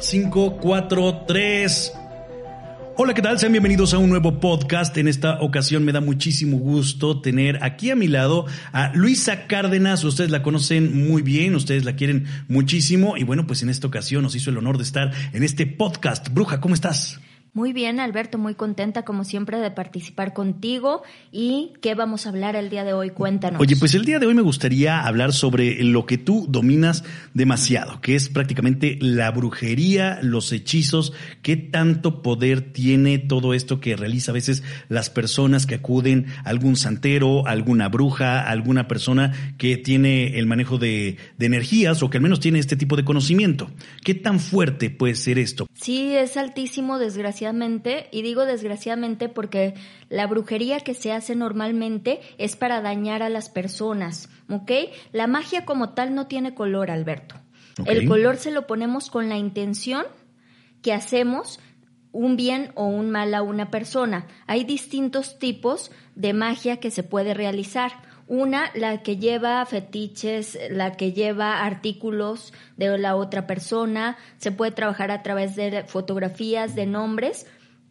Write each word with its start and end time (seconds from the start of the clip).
5, 0.00 0.56
4, 0.62 1.24
3. 1.28 1.92
Hola, 2.96 3.12
¿qué 3.12 3.20
tal? 3.20 3.38
Sean 3.38 3.52
bienvenidos 3.52 3.92
a 3.92 3.98
un 3.98 4.08
nuevo 4.08 4.40
podcast. 4.40 4.96
En 4.96 5.08
esta 5.08 5.40
ocasión 5.40 5.84
me 5.84 5.92
da 5.92 6.00
muchísimo 6.00 6.56
gusto 6.56 7.20
tener 7.20 7.62
aquí 7.62 7.90
a 7.90 7.96
mi 7.96 8.08
lado 8.08 8.46
a 8.72 8.92
Luisa 8.94 9.46
Cárdenas. 9.46 10.02
Ustedes 10.04 10.30
la 10.30 10.42
conocen 10.42 11.06
muy 11.06 11.20
bien, 11.20 11.54
ustedes 11.54 11.84
la 11.84 11.96
quieren 11.96 12.26
muchísimo. 12.48 13.18
Y 13.18 13.24
bueno, 13.24 13.46
pues 13.46 13.62
en 13.62 13.68
esta 13.68 13.86
ocasión 13.86 14.22
nos 14.22 14.34
hizo 14.34 14.48
el 14.48 14.56
honor 14.56 14.78
de 14.78 14.84
estar 14.84 15.12
en 15.34 15.42
este 15.42 15.66
podcast. 15.66 16.30
Bruja, 16.30 16.60
¿cómo 16.60 16.74
estás? 16.74 17.20
Muy 17.52 17.72
bien, 17.72 17.98
Alberto, 17.98 18.38
muy 18.38 18.54
contenta 18.54 19.04
como 19.04 19.24
siempre 19.24 19.58
de 19.58 19.72
participar 19.72 20.32
contigo. 20.32 21.02
¿Y 21.32 21.72
qué 21.80 21.96
vamos 21.96 22.24
a 22.24 22.28
hablar 22.28 22.54
el 22.54 22.70
día 22.70 22.84
de 22.84 22.92
hoy? 22.92 23.10
Cuéntanos. 23.10 23.60
Oye, 23.60 23.74
pues 23.74 23.92
el 23.96 24.04
día 24.04 24.20
de 24.20 24.26
hoy 24.26 24.34
me 24.34 24.42
gustaría 24.42 25.00
hablar 25.00 25.32
sobre 25.32 25.82
lo 25.82 26.06
que 26.06 26.16
tú 26.16 26.46
dominas 26.48 27.02
demasiado, 27.34 28.00
que 28.00 28.14
es 28.14 28.28
prácticamente 28.28 28.98
la 29.00 29.32
brujería, 29.32 30.20
los 30.22 30.52
hechizos, 30.52 31.12
qué 31.42 31.56
tanto 31.56 32.22
poder 32.22 32.72
tiene 32.72 33.18
todo 33.18 33.52
esto 33.52 33.80
que 33.80 33.96
realiza 33.96 34.30
a 34.30 34.34
veces 34.34 34.62
las 34.88 35.10
personas 35.10 35.66
que 35.66 35.74
acuden 35.74 36.26
a 36.44 36.50
algún 36.50 36.76
santero, 36.76 37.48
alguna 37.48 37.88
bruja, 37.88 38.48
alguna 38.48 38.86
persona 38.86 39.32
que 39.58 39.76
tiene 39.76 40.38
el 40.38 40.46
manejo 40.46 40.78
de, 40.78 41.16
de 41.36 41.46
energías 41.46 42.00
o 42.04 42.10
que 42.10 42.18
al 42.18 42.22
menos 42.22 42.38
tiene 42.38 42.60
este 42.60 42.76
tipo 42.76 42.94
de 42.94 43.04
conocimiento. 43.04 43.72
¿Qué 44.04 44.14
tan 44.14 44.38
fuerte 44.38 44.88
puede 44.88 45.16
ser 45.16 45.40
esto? 45.40 45.66
Sí, 45.74 46.14
es 46.14 46.36
altísimo, 46.36 47.00
desgraciadamente 47.00 47.39
desgraciadamente, 47.40 48.08
y 48.10 48.22
digo 48.22 48.44
desgraciadamente 48.44 49.28
porque 49.30 49.74
la 50.10 50.26
brujería 50.26 50.80
que 50.80 50.92
se 50.92 51.10
hace 51.10 51.34
normalmente 51.34 52.20
es 52.36 52.54
para 52.54 52.82
dañar 52.82 53.22
a 53.22 53.30
las 53.30 53.48
personas, 53.48 54.28
¿ok? 54.50 54.70
La 55.12 55.26
magia 55.26 55.64
como 55.64 55.94
tal 55.94 56.14
no 56.14 56.26
tiene 56.26 56.54
color, 56.54 56.90
Alberto. 56.90 57.36
El 57.86 58.06
color 58.06 58.36
se 58.36 58.50
lo 58.50 58.66
ponemos 58.66 59.08
con 59.08 59.30
la 59.30 59.38
intención 59.38 60.04
que 60.82 60.92
hacemos 60.92 61.60
un 62.12 62.36
bien 62.36 62.72
o 62.74 62.84
un 62.84 63.10
mal 63.10 63.32
a 63.34 63.42
una 63.42 63.70
persona. 63.70 64.26
Hay 64.46 64.64
distintos 64.64 65.38
tipos 65.38 65.90
de 66.14 66.34
magia 66.34 66.76
que 66.76 66.90
se 66.90 67.04
puede 67.04 67.32
realizar. 67.32 67.92
Una, 68.30 68.70
la 68.76 69.02
que 69.02 69.16
lleva 69.16 69.66
fetiches, 69.66 70.56
la 70.70 70.92
que 70.92 71.10
lleva 71.10 71.64
artículos 71.64 72.52
de 72.76 72.96
la 72.96 73.16
otra 73.16 73.48
persona, 73.48 74.18
se 74.38 74.52
puede 74.52 74.70
trabajar 74.70 75.10
a 75.10 75.24
través 75.24 75.56
de 75.56 75.82
fotografías, 75.82 76.76
de 76.76 76.86
nombres, 76.86 77.48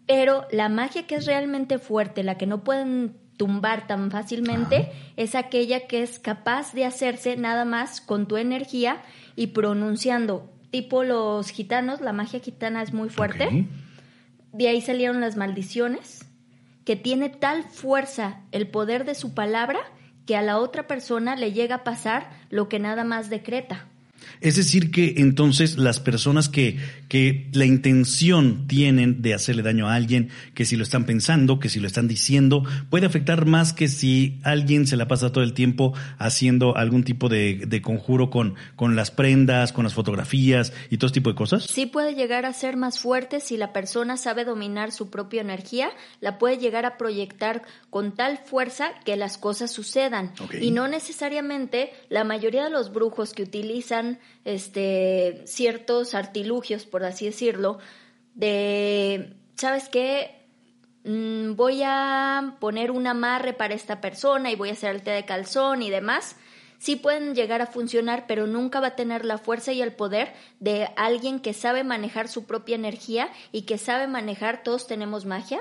pero 0.07 0.45
la 0.49 0.69
magia 0.69 1.05
que 1.05 1.15
es 1.15 1.25
realmente 1.25 1.77
fuerte, 1.77 2.23
la 2.23 2.37
que 2.37 2.47
no 2.47 2.63
pueden 2.63 3.17
tumbar 3.35 3.85
tan 3.85 4.11
fácilmente, 4.11 4.89
es 5.17 5.35
aquella 5.35 5.87
que 5.87 6.03
es 6.03 6.19
capaz 6.19 6.71
de 6.71 6.85
hacerse 6.85 7.35
nada 7.35 7.65
más 7.65 7.99
con 7.99 8.25
tu 8.25 8.37
energía 8.37 9.01
y 9.35 9.47
pronunciando. 9.47 10.49
Tipo 10.71 11.03
los 11.03 11.49
gitanos, 11.49 11.99
la 11.99 12.13
magia 12.13 12.39
gitana 12.39 12.81
es 12.81 12.93
muy 12.93 13.09
fuerte. 13.09 13.67
De 14.53 14.69
ahí 14.69 14.79
salieron 14.79 15.19
las 15.19 15.35
maldiciones, 15.35 16.25
que 16.85 16.95
tiene 16.95 17.27
tal 17.27 17.65
fuerza 17.65 18.39
el 18.53 18.69
poder 18.69 19.03
de 19.03 19.15
su 19.15 19.33
palabra 19.33 19.81
que 20.30 20.35
a 20.35 20.44
la 20.44 20.59
otra 20.59 20.85
persona 20.85 21.35
le 21.35 21.53
llega 21.53 21.77
a 21.77 21.83
pasar 21.83 22.30
lo 22.52 22.69
que 22.69 22.77
nada 22.77 23.03
más 23.03 23.31
decreta. 23.31 23.88
Es 24.41 24.58
decir, 24.58 24.91
que 24.91 25.16
entonces 25.17 25.80
las 25.80 25.99
personas 25.99 26.49
que, 26.49 26.77
que 27.09 27.49
la 27.53 27.65
intención 27.65 28.67
tienen 28.67 29.21
de 29.21 29.33
hacerle 29.33 29.63
daño 29.63 29.89
a 29.89 29.95
alguien, 29.95 30.29
que 30.53 30.63
si 30.63 30.77
lo 30.77 30.83
están 30.83 31.05
pensando, 31.05 31.59
que 31.59 31.67
si 31.67 31.79
lo 31.79 31.88
están 31.88 32.07
diciendo, 32.07 32.63
puede 32.89 33.07
afectar 33.07 33.45
más 33.45 33.73
que 33.73 33.88
si 33.88 34.39
alguien 34.43 34.88
se 34.88 34.95
la 34.95 35.07
pasa 35.07 35.31
todo 35.31 35.43
el 35.43 35.53
tiempo 35.53 35.93
haciendo 36.19 36.77
algún 36.77 37.03
tipo 37.03 37.27
de, 37.27 37.63
de 37.67 37.81
conjuro 37.81 38.30
con, 38.30 38.55
con 38.75 38.95
las 38.95 39.11
prendas, 39.11 39.73
con 39.73 39.83
las 39.83 39.95
fotografías 39.95 40.71
y 40.89 40.97
todo 40.97 41.07
ese 41.07 41.15
tipo 41.15 41.31
de 41.31 41.35
cosas. 41.35 41.63
Sí 41.63 41.87
puede 41.87 42.13
llegar 42.13 42.45
a 42.45 42.53
ser 42.53 42.77
más 42.77 42.99
fuerte 42.99 43.39
si 43.39 43.57
la 43.57 43.73
persona 43.73 44.15
sabe 44.15 44.45
dominar 44.45 44.91
su 44.91 45.09
propia 45.09 45.41
energía, 45.41 45.89
la 46.21 46.37
puede 46.37 46.59
llegar 46.59 46.85
a 46.85 46.97
proyectar 46.97 47.63
con 47.89 48.15
tal 48.15 48.37
fuerza 48.37 48.91
que 49.03 49.15
las 49.15 49.37
cosas 49.37 49.71
sucedan. 49.71 50.31
Y 50.61 50.71
no 50.71 50.87
necesariamente 50.87 51.91
la 52.09 52.23
mayoría 52.23 52.64
de 52.64 52.70
los 52.70 52.93
brujos 52.93 53.33
que 53.33 53.43
utilizan 53.43 54.20
este, 54.45 55.41
ciertos 55.45 56.14
artilugios, 56.14 56.86
por 56.86 56.98
así 57.05 57.26
decirlo, 57.26 57.80
de, 58.33 59.36
¿sabes 59.55 59.89
qué? 59.89 60.48
Mm, 61.04 61.55
voy 61.55 61.82
a 61.83 62.55
poner 62.60 62.92
un 62.92 63.08
amarre 63.08 63.54
para 63.54 63.73
esta 63.73 64.02
persona 64.02 64.52
y 64.52 64.55
voy 64.55 64.70
a 64.70 64.73
hacer 64.73 64.95
el 64.95 65.02
té 65.02 65.11
de 65.11 65.26
calzón 65.26 65.82
y 65.82 65.89
demás. 65.89 66.36
Sí 66.77 66.95
pueden 66.95 67.36
llegar 67.36 67.61
a 67.61 67.67
funcionar, 67.67 68.26
pero 68.27 68.48
nunca 68.48 68.80
va 68.80 68.88
a 68.88 68.95
tener 68.95 69.26
la 69.26 69.38
fuerza 69.38 69.73
y 69.73 69.82
el 69.82 69.93
poder 69.93 70.33
de 70.59 70.89
alguien 70.95 71.42
que 71.42 71.54
sabe 71.54 71.83
manejar 71.83 72.30
su 72.30 72.45
propia 72.45 72.76
energía 72.76 73.30
y 73.52 73.64
que 73.64 73.77
sabe 73.77 74.08
manejar, 74.08 74.64
todos 74.64 74.88
tenemos 74.88 75.26
magia, 75.26 75.59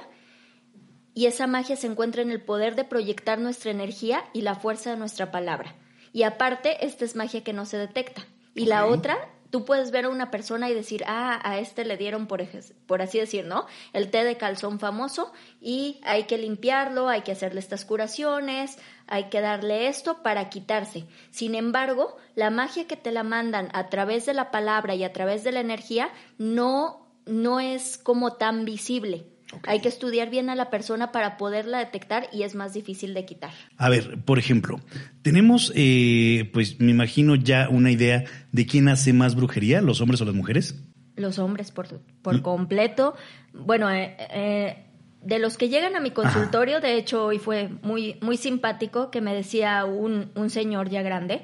y 1.15 1.27
esa 1.27 1.49
magia 1.49 1.75
se 1.75 1.89
encuentra 1.89 2.23
en 2.23 2.31
el 2.31 2.41
poder 2.41 2.77
de 2.77 2.85
proyectar 2.85 3.41
nuestra 3.41 3.73
energía 3.73 4.23
y 4.33 4.43
la 4.43 4.55
fuerza 4.55 4.91
de 4.91 4.97
nuestra 4.97 5.33
palabra. 5.33 5.75
Y 6.13 6.23
aparte, 6.23 6.87
esta 6.87 7.05
es 7.05 7.17
magia 7.17 7.43
que 7.43 7.53
no 7.53 7.67
se 7.67 7.77
detecta. 7.77 8.25
Y 8.55 8.67
la 8.67 8.87
otra, 8.87 9.19
tú 9.51 9.65
puedes 9.65 9.91
ver 9.91 10.07
a 10.07 10.09
una 10.09 10.31
persona 10.31 10.69
y 10.69 10.75
decir, 10.75 11.05
ah, 11.07 11.41
a 11.43 11.59
este 11.59 11.85
le 11.85 11.97
dieron, 11.97 12.27
por, 12.27 12.45
por 12.87 13.03
así 13.03 13.19
decir, 13.19 13.45
¿no? 13.45 13.67
El 13.93 14.11
té 14.11 14.25
de 14.25 14.37
calzón 14.37 14.79
famoso 14.79 15.33
y 15.61 16.01
hay 16.05 16.25
que 16.25 16.39
limpiarlo, 16.39 17.09
hay 17.09 17.23
que 17.23 17.33
hacerle 17.33 17.61
estas 17.61 17.85
curaciones, 17.85 18.79
hay 19.07 19.25
que 19.25 19.41
darle 19.41 19.89
esto 19.89 20.23
para 20.23 20.51
quitarse. 20.51 21.07
Sin 21.31 21.55
embargo, 21.55 22.17
la 22.35 22.51
magia 22.51 22.87
que 22.87 22.97
te 22.97 23.13
la 23.13 23.23
mandan 23.23 23.69
a 23.73 23.89
través 23.89 24.27
de 24.27 24.35
la 24.35 24.51
palabra 24.51 24.95
y 24.95 25.05
a 25.05 25.13
través 25.13 25.45
de 25.45 25.53
la 25.53 25.61
energía 25.61 26.11
no, 26.37 27.07
no 27.27 27.61
es 27.61 27.99
como 27.99 28.35
tan 28.35 28.65
visible. 28.65 29.27
Hay 29.67 29.81
que 29.81 29.89
estudiar 29.89 30.31
bien 30.31 30.51
a 30.51 30.55
la 30.55 30.71
persona 30.71 31.11
para 31.13 31.37
poderla 31.37 31.79
detectar 31.79 32.29
y 32.33 32.43
es 32.43 32.55
más 32.55 32.75
difícil 32.75 33.15
de 33.15 33.25
quitar. 33.25 33.53
A 33.77 33.89
ver, 33.89 34.23
por 34.25 34.39
ejemplo, 34.39 34.81
tenemos, 35.23 35.73
eh, 35.75 36.51
pues 36.53 36.79
me 36.81 36.91
imagino 36.91 37.35
ya 37.35 37.69
una 37.71 37.91
idea 37.91 38.25
de 38.53 38.67
quién 38.67 38.89
hace 38.89 39.13
más 39.13 39.35
brujería, 39.35 39.81
los 39.81 40.01
hombres 40.01 40.21
o 40.21 40.25
las 40.25 40.35
mujeres. 40.35 40.75
Los 41.17 41.39
hombres 41.39 41.71
por, 41.71 41.89
por 42.23 42.37
mm. 42.37 42.43
completo. 42.43 43.15
Bueno, 43.53 43.91
eh, 43.91 44.17
eh, 44.33 44.85
de 45.23 45.39
los 45.39 45.57
que 45.57 45.69
llegan 45.69 45.97
a 45.97 46.01
mi 46.01 46.11
consultorio, 46.11 46.81
de 46.81 46.97
hecho 46.97 47.25
hoy 47.25 47.39
fue 47.39 47.71
muy, 47.83 48.17
muy 48.21 48.37
simpático 48.37 49.11
que 49.11 49.21
me 49.21 49.35
decía 49.35 49.85
un, 49.85 50.31
un 50.35 50.51
señor 50.51 50.91
ya 50.91 51.03
grande, 51.03 51.43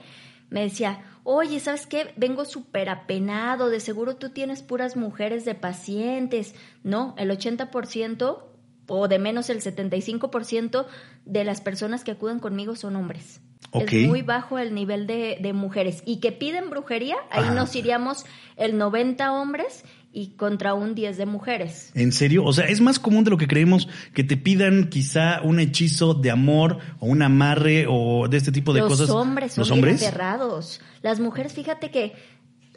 me 0.50 0.60
decía, 0.60 1.00
oye, 1.24 1.58
¿sabes 1.58 1.86
qué? 1.86 2.12
Vengo 2.16 2.44
súper 2.44 2.88
apenado, 2.88 3.70
de 3.70 3.80
seguro 3.80 4.16
tú 4.16 4.30
tienes 4.30 4.62
puras 4.62 4.96
mujeres 4.96 5.44
de 5.44 5.54
pacientes. 5.54 6.54
No, 6.82 7.14
el 7.18 7.30
80% 7.30 8.42
o 8.86 9.08
de 9.08 9.18
menos 9.18 9.50
el 9.50 9.60
75% 9.60 10.86
de 11.24 11.44
las 11.44 11.60
personas 11.60 12.04
que 12.04 12.12
acuden 12.12 12.38
conmigo 12.38 12.76
son 12.76 12.96
hombres. 12.96 13.40
Es 13.72 14.06
muy 14.06 14.22
bajo 14.22 14.58
el 14.58 14.72
nivel 14.72 15.08
de, 15.08 15.38
de, 15.40 15.52
mujeres. 15.52 16.02
Y 16.06 16.20
que 16.20 16.30
piden 16.30 16.70
brujería, 16.70 17.16
ahí 17.30 17.50
nos 17.56 17.74
iríamos 17.74 18.24
el 18.56 18.78
90 18.78 19.32
hombres 19.32 19.84
y 20.16 20.28
contra 20.36 20.75
un 20.75 20.94
10 20.94 21.19
de 21.19 21.26
mujeres. 21.26 21.91
¿En 21.94 22.12
serio? 22.12 22.44
O 22.44 22.52
sea, 22.52 22.66
es 22.66 22.80
más 22.80 23.00
común 23.00 23.25
de 23.25 23.30
lo 23.30 23.36
que 23.36 23.48
creemos 23.48 23.88
que 24.14 24.22
te 24.22 24.36
pidan 24.36 24.88
quizá 24.88 25.41
un 25.42 25.58
hechizo 25.58 26.14
de 26.14 26.30
amor 26.30 26.78
o 27.00 27.06
un 27.06 27.20
amarre 27.22 27.86
o 27.88 28.28
de 28.28 28.36
este 28.36 28.53
tipo 28.53 28.72
de 28.72 28.80
cosas. 28.80 29.00
Los 29.00 29.10
hombres 29.10 29.53
son 29.53 29.62
¿Los 29.62 29.70
hombres? 29.72 30.00
cerrados. 30.00 30.80
Las 31.03 31.19
mujeres, 31.19 31.53
fíjate 31.53 31.91
que 31.91 32.12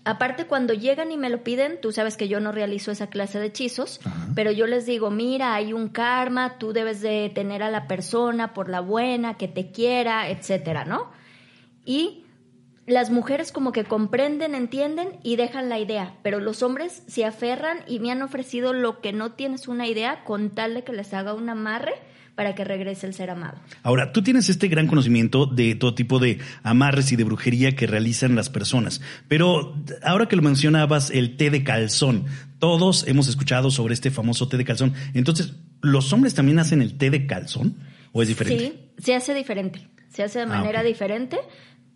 aparte 0.03 0.47
cuando 0.47 0.73
llegan 0.73 1.11
y 1.11 1.17
me 1.17 1.29
lo 1.29 1.43
piden, 1.43 1.79
tú 1.79 1.91
sabes 1.91 2.17
que 2.17 2.27
yo 2.27 2.39
no 2.39 2.51
realizo 2.51 2.91
esa 2.91 3.07
clase 3.07 3.39
de 3.39 3.45
hechizos, 3.47 3.99
pero 4.33 4.51
yo 4.51 4.65
les 4.65 4.87
digo, 4.87 5.11
mira, 5.11 5.53
hay 5.53 5.73
un 5.73 5.89
karma, 5.89 6.57
tú 6.57 6.73
debes 6.73 7.01
de 7.01 7.31
tener 7.35 7.61
a 7.61 7.69
la 7.69 7.87
persona 7.87 8.55
por 8.55 8.67
la 8.67 8.79
buena, 8.79 9.37
que 9.37 9.47
te 9.47 9.71
quiera, 9.71 10.31
etcétera, 10.31 10.85
¿no? 10.85 11.11
Y 11.85 12.23
las 12.87 13.11
mujeres 13.11 13.51
como 13.51 13.73
que 13.73 13.83
comprenden, 13.83 14.55
entienden 14.55 15.19
y 15.21 15.35
dejan 15.35 15.67
la 15.67 15.77
idea, 15.77 16.15
pero 16.23 16.39
los 16.39 16.63
hombres 16.63 17.03
se 17.07 17.25
aferran 17.25 17.79
y 17.85 17.99
me 17.99 18.11
han 18.11 18.21
ofrecido 18.21 18.71
lo 18.71 19.01
que 19.01 19.11
no 19.11 19.33
tienes 19.33 19.67
una 19.67 19.87
idea 19.87 20.23
con 20.23 20.49
tal 20.51 20.73
de 20.73 20.83
que 20.85 20.93
les 20.93 21.13
haga 21.13 21.33
un 21.33 21.49
amarre 21.49 21.91
para 22.35 22.55
que 22.55 22.63
regrese 22.63 23.05
el 23.05 23.13
ser 23.13 23.29
amado. 23.29 23.57
Ahora, 23.83 24.13
tú 24.13 24.21
tienes 24.21 24.47
este 24.47 24.69
gran 24.69 24.87
conocimiento 24.87 25.47
de 25.47 25.75
todo 25.75 25.95
tipo 25.95 26.19
de 26.19 26.39
amarres 26.63 27.11
y 27.11 27.17
de 27.17 27.25
brujería 27.25 27.75
que 27.75 27.87
realizan 27.87 28.35
las 28.35 28.49
personas, 28.49 29.01
pero 29.27 29.75
ahora 30.01 30.29
que 30.29 30.37
lo 30.37 30.41
mencionabas, 30.41 31.09
el 31.11 31.35
té 31.35 31.49
de 31.49 31.65
calzón, 31.65 32.25
todos 32.59 33.05
hemos 33.07 33.27
escuchado 33.27 33.69
sobre 33.69 33.95
este 33.95 34.11
famoso 34.11 34.47
té 34.47 34.55
de 34.55 34.63
calzón, 34.63 34.93
entonces, 35.13 35.55
¿los 35.81 36.13
hombres 36.13 36.35
también 36.35 36.59
hacen 36.59 36.81
el 36.81 36.97
té 36.97 37.09
de 37.09 37.27
calzón 37.27 37.79
o 38.13 38.21
es 38.21 38.29
diferente? 38.29 38.65
Sí, 38.97 39.03
se 39.03 39.15
hace 39.15 39.33
diferente, 39.33 39.89
se 40.07 40.23
hace 40.23 40.39
de 40.39 40.45
ah, 40.45 40.47
manera 40.47 40.83
diferente 40.83 41.37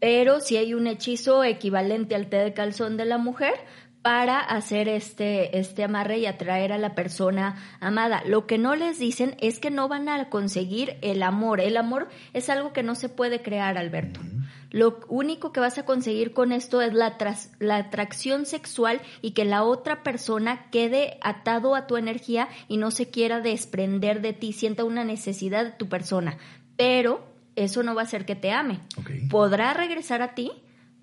pero 0.01 0.39
si 0.39 0.57
hay 0.57 0.74
un 0.74 0.88
hechizo 0.88 1.44
equivalente 1.44 2.15
al 2.15 2.27
té 2.27 2.38
de 2.38 2.53
calzón 2.53 2.98
de 2.98 3.06
la 3.06 3.19
mujer 3.19 3.53
para 4.01 4.39
hacer 4.39 4.89
este, 4.89 5.59
este 5.59 5.83
amarre 5.83 6.18
y 6.18 6.25
atraer 6.25 6.74
a 6.74 6.80
la 6.80 6.95
persona 6.95 7.56
amada. 7.80 8.24
Lo 8.25 8.48
que 8.48 8.57
no 8.57 8.75
les 8.75 8.98
dicen 8.98 9.38
es 9.39 9.59
que 9.59 9.69
no 9.69 9.88
van 9.88 10.09
a 10.09 10.27
conseguir 10.30 10.98
el 11.01 11.21
amor. 11.21 11.62
El 11.62 11.77
amor 11.77 12.09
es 12.33 12.50
algo 12.50 12.74
que 12.74 12.81
no 12.81 12.95
se 12.95 13.09
puede 13.09 13.44
crear, 13.44 13.77
Alberto. 13.77 14.19
Lo 14.71 15.00
único 15.07 15.51
que 15.51 15.59
vas 15.59 15.77
a 15.77 15.86
conseguir 15.86 16.33
con 16.33 16.51
esto 16.51 16.81
es 16.81 16.94
la, 16.95 17.15
la 17.59 17.75
atracción 17.75 18.47
sexual 18.47 19.01
y 19.21 19.31
que 19.31 19.45
la 19.45 19.63
otra 19.63 20.01
persona 20.01 20.71
quede 20.71 21.19
atado 21.21 21.75
a 21.75 21.86
tu 21.86 21.95
energía 21.95 22.50
y 22.68 22.77
no 22.77 22.89
se 22.89 23.12
quiera 23.12 23.39
desprender 23.39 24.21
de 24.21 24.33
ti, 24.33 24.51
sienta 24.51 24.83
una 24.83 25.04
necesidad 25.04 25.63
de 25.63 25.71
tu 25.74 25.89
persona. 25.89 26.39
Pero 26.75 27.31
eso 27.56 27.83
no 27.83 27.95
va 27.95 28.01
a 28.01 28.06
hacer 28.06 28.25
que 28.25 28.36
te 28.36 28.51
ame. 28.51 28.80
Podrá 29.30 29.74
regresar 29.74 30.21
a 30.21 30.33
ti, 30.36 30.51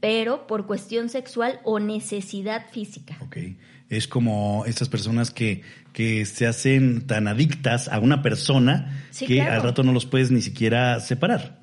pero 0.00 0.46
por 0.46 0.66
cuestión 0.66 1.08
sexual 1.08 1.60
o 1.64 1.78
necesidad 1.80 2.70
física. 2.70 3.18
Okay. 3.26 3.58
Es 3.88 4.06
como 4.06 4.64
estas 4.66 4.88
personas 4.88 5.30
que, 5.30 5.62
que 5.92 6.24
se 6.26 6.46
hacen 6.46 7.06
tan 7.06 7.26
adictas 7.26 7.88
a 7.88 7.98
una 7.98 8.22
persona 8.22 9.06
que 9.18 9.42
al 9.42 9.62
rato 9.62 9.82
no 9.82 9.92
los 9.92 10.06
puedes 10.06 10.30
ni 10.30 10.42
siquiera 10.42 11.00
separar. 11.00 11.60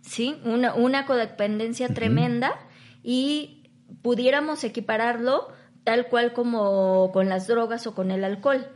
Sí, 0.00 0.36
una, 0.44 0.74
una 0.74 1.06
codependencia 1.06 1.88
tremenda 1.88 2.54
y 3.02 3.64
pudiéramos 4.02 4.62
equipararlo 4.62 5.48
tal 5.82 6.08
cual 6.08 6.32
como 6.32 7.10
con 7.12 7.28
las 7.28 7.46
drogas 7.46 7.86
o 7.86 7.94
con 7.94 8.10
el 8.10 8.24
alcohol. 8.24 8.66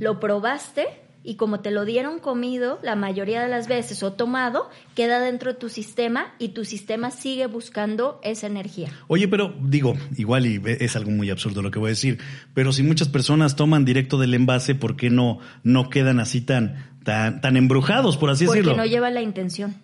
Lo 0.00 0.18
probaste 0.18 0.86
y 1.28 1.34
como 1.34 1.60
te 1.60 1.70
lo 1.70 1.84
dieron 1.84 2.20
comido 2.20 2.78
la 2.82 2.96
mayoría 2.96 3.42
de 3.42 3.48
las 3.48 3.68
veces 3.68 4.02
o 4.02 4.14
tomado, 4.14 4.70
queda 4.94 5.20
dentro 5.20 5.52
de 5.52 5.58
tu 5.58 5.68
sistema 5.68 6.32
y 6.38 6.48
tu 6.48 6.64
sistema 6.64 7.10
sigue 7.10 7.46
buscando 7.46 8.18
esa 8.22 8.46
energía. 8.46 8.88
Oye, 9.08 9.28
pero 9.28 9.54
digo, 9.60 9.94
igual 10.16 10.46
y 10.46 10.58
es 10.64 10.96
algo 10.96 11.10
muy 11.10 11.28
absurdo 11.28 11.60
lo 11.60 11.70
que 11.70 11.78
voy 11.78 11.88
a 11.88 11.90
decir, 11.90 12.18
pero 12.54 12.72
si 12.72 12.82
muchas 12.82 13.08
personas 13.08 13.56
toman 13.56 13.84
directo 13.84 14.16
del 14.16 14.32
envase, 14.32 14.74
¿por 14.74 14.96
qué 14.96 15.10
no, 15.10 15.38
no 15.64 15.90
quedan 15.90 16.18
así 16.18 16.40
tan, 16.40 16.96
tan, 17.04 17.42
tan 17.42 17.58
embrujados, 17.58 18.16
por 18.16 18.30
así 18.30 18.46
decirlo? 18.46 18.70
Porque 18.70 18.78
no 18.78 18.86
lleva 18.86 19.10
la 19.10 19.20
intención 19.20 19.76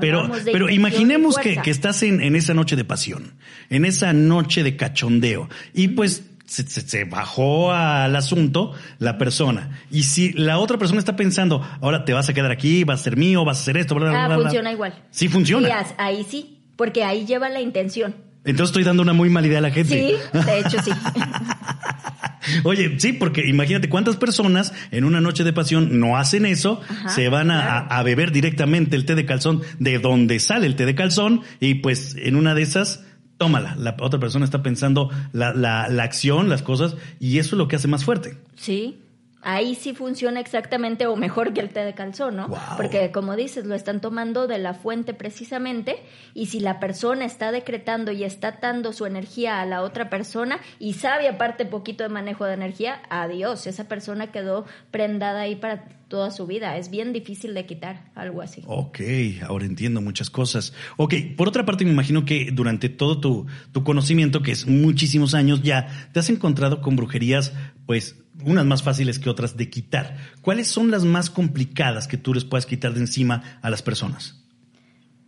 pero, 0.00 0.30
pero 0.44 0.70
imaginemos 0.70 1.38
que, 1.38 1.56
que, 1.56 1.70
estás 1.70 2.02
en, 2.02 2.20
en, 2.20 2.36
esa 2.36 2.54
noche 2.54 2.76
de 2.76 2.84
pasión, 2.84 3.34
en 3.70 3.84
esa 3.84 4.12
noche 4.12 4.62
de 4.62 4.76
cachondeo, 4.76 5.48
y 5.72 5.88
pues 5.88 6.24
se, 6.48 6.66
se, 6.66 7.04
bajó 7.04 7.72
al 7.72 8.16
asunto 8.16 8.72
la 8.98 9.18
persona. 9.18 9.78
Y 9.90 10.04
si 10.04 10.32
la 10.32 10.58
otra 10.58 10.78
persona 10.78 10.98
está 10.98 11.14
pensando, 11.14 11.62
ahora 11.80 12.04
te 12.04 12.14
vas 12.14 12.28
a 12.28 12.34
quedar 12.34 12.50
aquí, 12.50 12.84
vas 12.84 13.00
a 13.00 13.04
ser 13.04 13.16
mío, 13.16 13.44
vas 13.44 13.58
a 13.58 13.60
hacer 13.62 13.76
esto, 13.76 13.94
bla, 13.94 14.10
bla, 14.10 14.24
ah, 14.24 14.34
funciona 14.34 14.72
igual. 14.72 14.94
Sí, 15.10 15.28
funciona. 15.28 15.68
ahí 15.98 16.24
sí, 16.28 16.58
porque 16.76 17.04
ahí 17.04 17.26
lleva 17.26 17.48
la 17.48 17.60
intención. 17.60 18.14
Entonces 18.44 18.70
estoy 18.70 18.84
dando 18.84 19.02
una 19.02 19.12
muy 19.12 19.28
mala 19.28 19.46
idea 19.46 19.58
a 19.58 19.62
la 19.62 19.70
gente. 19.70 19.94
Sí, 19.94 20.38
de 20.38 20.60
hecho 20.60 20.82
sí. 20.82 20.90
Oye, 22.64 22.98
sí, 22.98 23.12
porque 23.12 23.46
imagínate 23.46 23.88
cuántas 23.88 24.16
personas 24.16 24.72
en 24.90 25.04
una 25.04 25.20
noche 25.20 25.44
de 25.44 25.52
pasión 25.52 26.00
no 26.00 26.16
hacen 26.16 26.46
eso, 26.46 26.80
se 27.14 27.28
van 27.28 27.50
a, 27.50 28.02
beber 28.02 28.32
directamente 28.32 28.96
el 28.96 29.04
té 29.04 29.14
de 29.14 29.26
calzón 29.26 29.62
de 29.78 29.98
donde 29.98 30.40
sale 30.40 30.66
el 30.66 30.76
té 30.76 30.86
de 30.86 30.94
calzón 30.94 31.42
y 31.60 31.74
pues 31.74 32.16
en 32.16 32.36
una 32.36 32.54
de 32.54 32.62
esas, 32.62 33.04
tómala. 33.38 33.74
La 33.76 33.96
otra 34.00 34.20
persona 34.20 34.44
está 34.44 34.62
pensando 34.62 35.10
la, 35.32 35.54
la, 35.54 35.88
la 35.88 36.02
acción, 36.02 36.48
las 36.48 36.62
cosas 36.62 36.96
y 37.18 37.38
eso 37.38 37.54
es 37.54 37.58
lo 37.58 37.68
que 37.68 37.76
hace 37.76 37.88
más 37.88 38.04
fuerte. 38.04 38.36
Sí. 38.56 38.98
Ahí 39.40 39.76
sí 39.76 39.94
funciona 39.94 40.40
exactamente 40.40 41.06
o 41.06 41.14
mejor 41.14 41.52
que 41.52 41.60
el 41.60 41.68
té 41.68 41.84
de 41.84 41.94
calzón, 41.94 42.36
¿no? 42.36 42.48
Porque 42.76 43.12
como 43.12 43.36
dices, 43.36 43.64
lo 43.64 43.74
están 43.74 44.00
tomando 44.00 44.46
de 44.48 44.58
la 44.58 44.74
fuente 44.74 45.14
precisamente 45.14 45.96
y 46.34 46.46
si 46.46 46.58
la 46.58 46.80
persona 46.80 47.24
está 47.24 47.52
decretando 47.52 48.10
y 48.10 48.24
está 48.24 48.58
dando 48.60 48.92
su 48.92 49.06
energía 49.06 49.60
a 49.60 49.66
la 49.66 49.82
otra 49.82 50.10
persona 50.10 50.58
y 50.80 50.94
sabe 50.94 51.28
aparte 51.28 51.66
poquito 51.66 52.02
de 52.02 52.08
manejo 52.08 52.44
de 52.46 52.54
energía, 52.54 53.00
adiós, 53.10 53.66
esa 53.66 53.86
persona 53.86 54.32
quedó 54.32 54.64
prendada 54.90 55.42
ahí 55.42 55.54
para 55.54 55.84
toda 56.08 56.30
su 56.30 56.46
vida. 56.46 56.76
Es 56.76 56.90
bien 56.90 57.12
difícil 57.12 57.54
de 57.54 57.66
quitar 57.66 58.10
algo 58.14 58.42
así. 58.42 58.62
Ok, 58.66 59.00
ahora 59.46 59.66
entiendo 59.66 60.00
muchas 60.00 60.30
cosas. 60.30 60.72
Ok, 60.96 61.14
por 61.36 61.48
otra 61.48 61.64
parte 61.64 61.84
me 61.84 61.92
imagino 61.92 62.24
que 62.24 62.50
durante 62.52 62.88
todo 62.88 63.20
tu, 63.20 63.46
tu 63.72 63.84
conocimiento, 63.84 64.42
que 64.42 64.52
es 64.52 64.66
muchísimos 64.66 65.34
años 65.34 65.62
ya, 65.62 66.10
te 66.12 66.20
has 66.20 66.30
encontrado 66.30 66.80
con 66.80 66.96
brujerías, 66.96 67.52
pues 67.86 68.16
unas 68.44 68.64
más 68.64 68.82
fáciles 68.82 69.18
que 69.18 69.30
otras 69.30 69.56
de 69.56 69.70
quitar. 69.70 70.16
¿Cuáles 70.42 70.68
son 70.68 70.90
las 70.90 71.04
más 71.04 71.30
complicadas 71.30 72.06
que 72.06 72.16
tú 72.16 72.34
les 72.34 72.44
puedas 72.44 72.66
quitar 72.66 72.94
de 72.94 73.00
encima 73.00 73.58
a 73.62 73.70
las 73.70 73.82
personas? 73.82 74.44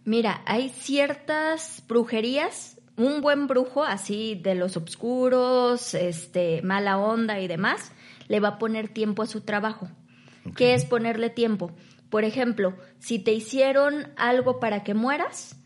Mira, 0.05 0.43
hay 0.47 0.71
ciertas 0.71 1.83
brujerías, 1.89 2.81
un 2.97 3.21
buen 3.21 3.47
brujo 3.47 3.85
así 3.85 4.39
de 4.43 4.55
los 4.55 4.77
obscuros, 4.77 5.95
este, 5.95 6.62
mala 6.62 6.99
onda 6.99 7.41
y 7.41 7.49
demás, 7.49 7.93
le 8.29 8.41
va 8.41 8.49
a 8.49 8.59
poner 8.59 8.89
tiempo 8.89 9.23
a 9.23 9.27
su 9.27 9.43
trabajo. 9.43 9.89
¿Qué 10.57 10.75
es 10.75 10.85
ponerle 10.85 11.31
tiempo? 11.31 11.73
Por 12.09 12.25
ejemplo, 12.25 12.77
si 12.99 13.19
te 13.19 13.33
hicieron 13.33 14.09
algo 14.17 14.59
para 14.59 14.83
que 14.83 14.95
mueras, 14.95 15.57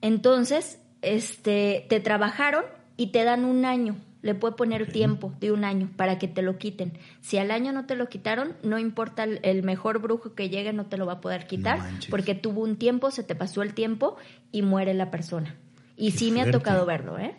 entonces 0.00 0.80
este, 1.02 1.86
te 1.88 2.00
trabajaron 2.00 2.64
y 2.96 3.08
te 3.08 3.24
dan 3.24 3.44
un 3.44 3.64
año 3.64 3.96
le 4.22 4.34
puede 4.34 4.54
poner 4.54 4.90
tiempo 4.90 5.32
de 5.40 5.52
un 5.52 5.64
año 5.64 5.90
para 5.96 6.18
que 6.18 6.28
te 6.28 6.42
lo 6.42 6.58
quiten. 6.58 6.92
Si 7.20 7.38
al 7.38 7.50
año 7.50 7.72
no 7.72 7.86
te 7.86 7.96
lo 7.96 8.08
quitaron, 8.08 8.54
no 8.62 8.78
importa 8.78 9.24
el, 9.24 9.62
mejor 9.62 10.00
brujo 10.00 10.34
que 10.34 10.48
llegue, 10.48 10.72
no 10.72 10.86
te 10.86 10.96
lo 10.96 11.06
va 11.06 11.14
a 11.14 11.20
poder 11.20 11.46
quitar 11.46 11.80
porque 12.10 12.34
tuvo 12.34 12.62
un 12.62 12.76
tiempo, 12.76 13.10
se 13.10 13.22
te 13.22 13.34
pasó 13.34 13.62
el 13.62 13.74
tiempo 13.74 14.16
y 14.52 14.62
muere 14.62 14.94
la 14.94 15.10
persona. 15.10 15.56
Y 15.96 16.12
sí 16.12 16.30
me 16.30 16.42
ha 16.42 16.50
tocado 16.50 16.86
verlo, 16.86 17.18
¿eh? 17.18 17.36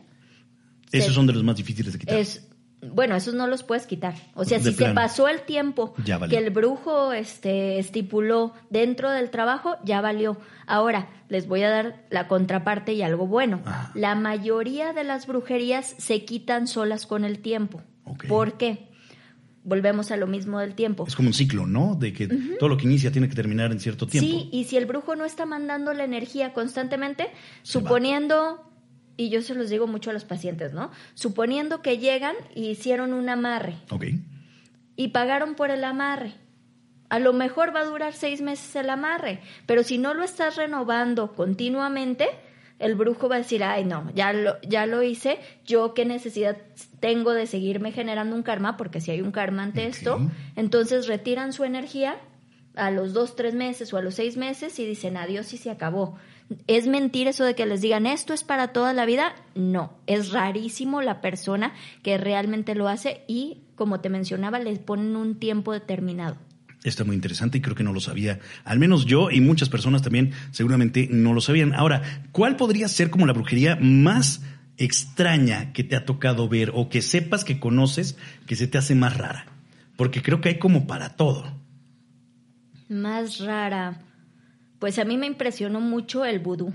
Esos 0.91 1.13
son 1.13 1.25
de 1.25 1.33
los 1.33 1.43
más 1.43 1.55
difíciles 1.55 1.93
de 1.93 1.99
quitar. 1.99 2.17
Es, 2.17 2.50
bueno, 2.81 3.15
esos 3.15 3.35
no 3.35 3.47
los 3.47 3.63
puedes 3.63 3.85
quitar. 3.85 4.15
O 4.33 4.43
sea, 4.43 4.59
si 4.59 4.73
se 4.73 4.89
pasó 4.93 5.27
el 5.27 5.41
tiempo 5.41 5.93
que 6.29 6.37
el 6.37 6.49
brujo 6.49 7.13
este, 7.13 7.77
estipuló 7.77 8.53
dentro 8.69 9.11
del 9.11 9.29
trabajo, 9.29 9.75
ya 9.83 10.01
valió. 10.01 10.37
Ahora, 10.65 11.09
les 11.29 11.47
voy 11.47 11.61
a 11.61 11.69
dar 11.69 12.05
la 12.09 12.27
contraparte 12.27 12.93
y 12.93 13.03
algo 13.03 13.27
bueno. 13.27 13.61
La 13.93 14.15
mayoría 14.15 14.93
de 14.93 15.03
las 15.03 15.27
brujerías 15.27 15.95
se 15.97 16.25
quitan 16.25 16.67
solas 16.67 17.05
con 17.05 17.23
el 17.23 17.39
tiempo. 17.39 17.81
¿Por 18.27 18.57
qué? 18.57 18.89
Volvemos 19.63 20.09
a 20.09 20.17
lo 20.17 20.25
mismo 20.25 20.59
del 20.59 20.73
tiempo. 20.73 21.05
Es 21.07 21.15
como 21.15 21.29
un 21.29 21.35
ciclo, 21.35 21.67
¿no? 21.67 21.93
De 21.93 22.13
que 22.13 22.27
todo 22.59 22.67
lo 22.67 22.77
que 22.77 22.85
inicia 22.85 23.11
tiene 23.11 23.29
que 23.29 23.35
terminar 23.35 23.71
en 23.71 23.79
cierto 23.79 24.07
tiempo. 24.07 24.27
Sí, 24.27 24.49
y 24.51 24.63
si 24.63 24.75
el 24.77 24.87
brujo 24.87 25.15
no 25.15 25.23
está 25.23 25.45
mandando 25.45 25.93
la 25.93 26.03
energía 26.03 26.51
constantemente, 26.51 27.27
suponiendo 27.61 28.70
y 29.21 29.29
yo 29.29 29.41
se 29.41 29.53
los 29.53 29.69
digo 29.69 29.87
mucho 29.87 30.09
a 30.09 30.13
los 30.13 30.25
pacientes, 30.25 30.73
¿no? 30.73 30.91
Suponiendo 31.13 31.81
que 31.81 31.99
llegan 31.99 32.35
y 32.55 32.69
hicieron 32.69 33.13
un 33.13 33.29
amarre. 33.29 33.75
Ok. 33.89 34.05
Y 34.95 35.09
pagaron 35.09 35.55
por 35.55 35.69
el 35.69 35.83
amarre. 35.83 36.33
A 37.09 37.19
lo 37.19 37.33
mejor 37.33 37.75
va 37.75 37.81
a 37.81 37.85
durar 37.85 38.13
seis 38.13 38.41
meses 38.41 38.75
el 38.75 38.89
amarre, 38.89 39.41
pero 39.65 39.83
si 39.83 39.97
no 39.97 40.13
lo 40.13 40.23
estás 40.23 40.55
renovando 40.55 41.33
continuamente, 41.33 42.29
el 42.79 42.95
brujo 42.95 43.29
va 43.29 43.35
a 43.35 43.39
decir, 43.39 43.63
ay, 43.63 43.85
no, 43.85 44.11
ya 44.15 44.33
lo, 44.33 44.59
ya 44.61 44.87
lo 44.87 45.03
hice, 45.03 45.37
yo 45.65 45.93
qué 45.93 46.05
necesidad 46.05 46.57
tengo 46.99 47.33
de 47.33 47.45
seguirme 47.45 47.91
generando 47.91 48.35
un 48.35 48.43
karma, 48.43 48.75
porque 48.75 49.01
si 49.01 49.11
hay 49.11 49.21
un 49.21 49.31
karma 49.31 49.63
ante 49.63 49.85
esto, 49.85 50.19
entonces 50.55 51.07
retiran 51.07 51.53
su 51.53 51.63
energía 51.63 52.17
a 52.75 52.89
los 52.89 53.13
dos, 53.13 53.35
tres 53.35 53.53
meses 53.53 53.93
o 53.93 53.97
a 53.97 54.01
los 54.01 54.15
seis 54.15 54.37
meses 54.37 54.79
y 54.79 54.85
dicen 54.85 55.17
adiós 55.17 55.53
y 55.53 55.57
se 55.57 55.69
acabó. 55.69 56.17
¿Es 56.67 56.87
mentir 56.87 57.27
eso 57.27 57.43
de 57.43 57.55
que 57.55 57.65
les 57.65 57.81
digan 57.81 58.05
esto 58.05 58.33
es 58.33 58.43
para 58.43 58.69
toda 58.69 58.93
la 58.93 59.05
vida? 59.05 59.35
No, 59.55 59.93
es 60.07 60.31
rarísimo 60.31 61.01
la 61.01 61.21
persona 61.21 61.73
que 62.03 62.17
realmente 62.17 62.75
lo 62.75 62.87
hace 62.87 63.21
y, 63.27 63.61
como 63.75 64.01
te 64.01 64.09
mencionaba, 64.09 64.59
les 64.59 64.79
ponen 64.79 65.15
un 65.15 65.39
tiempo 65.39 65.73
determinado. 65.73 66.37
Está 66.83 67.03
muy 67.03 67.15
interesante 67.15 67.59
y 67.59 67.61
creo 67.61 67.75
que 67.75 67.83
no 67.83 67.93
lo 67.93 67.99
sabía. 67.99 68.39
Al 68.63 68.79
menos 68.79 69.05
yo 69.05 69.29
y 69.29 69.39
muchas 69.39 69.69
personas 69.69 70.01
también 70.01 70.31
seguramente 70.51 71.07
no 71.11 71.33
lo 71.33 71.41
sabían. 71.41 71.73
Ahora, 71.73 72.01
¿cuál 72.31 72.55
podría 72.55 72.87
ser 72.87 73.11
como 73.11 73.27
la 73.27 73.33
brujería 73.33 73.77
más 73.79 74.41
extraña 74.77 75.73
que 75.73 75.83
te 75.83 75.95
ha 75.95 76.05
tocado 76.05 76.49
ver 76.49 76.71
o 76.73 76.89
que 76.89 77.03
sepas 77.03 77.43
que 77.43 77.59
conoces 77.59 78.17
que 78.47 78.55
se 78.55 78.67
te 78.67 78.79
hace 78.79 78.95
más 78.95 79.15
rara? 79.15 79.45
Porque 79.95 80.23
creo 80.23 80.41
que 80.41 80.49
hay 80.49 80.59
como 80.59 80.87
para 80.87 81.15
todo. 81.15 81.53
Más 82.89 83.39
rara. 83.39 84.01
Pues 84.81 84.97
a 84.97 85.05
mí 85.05 85.15
me 85.15 85.27
impresionó 85.27 85.79
mucho 85.79 86.25
el 86.25 86.39
vudú. 86.39 86.73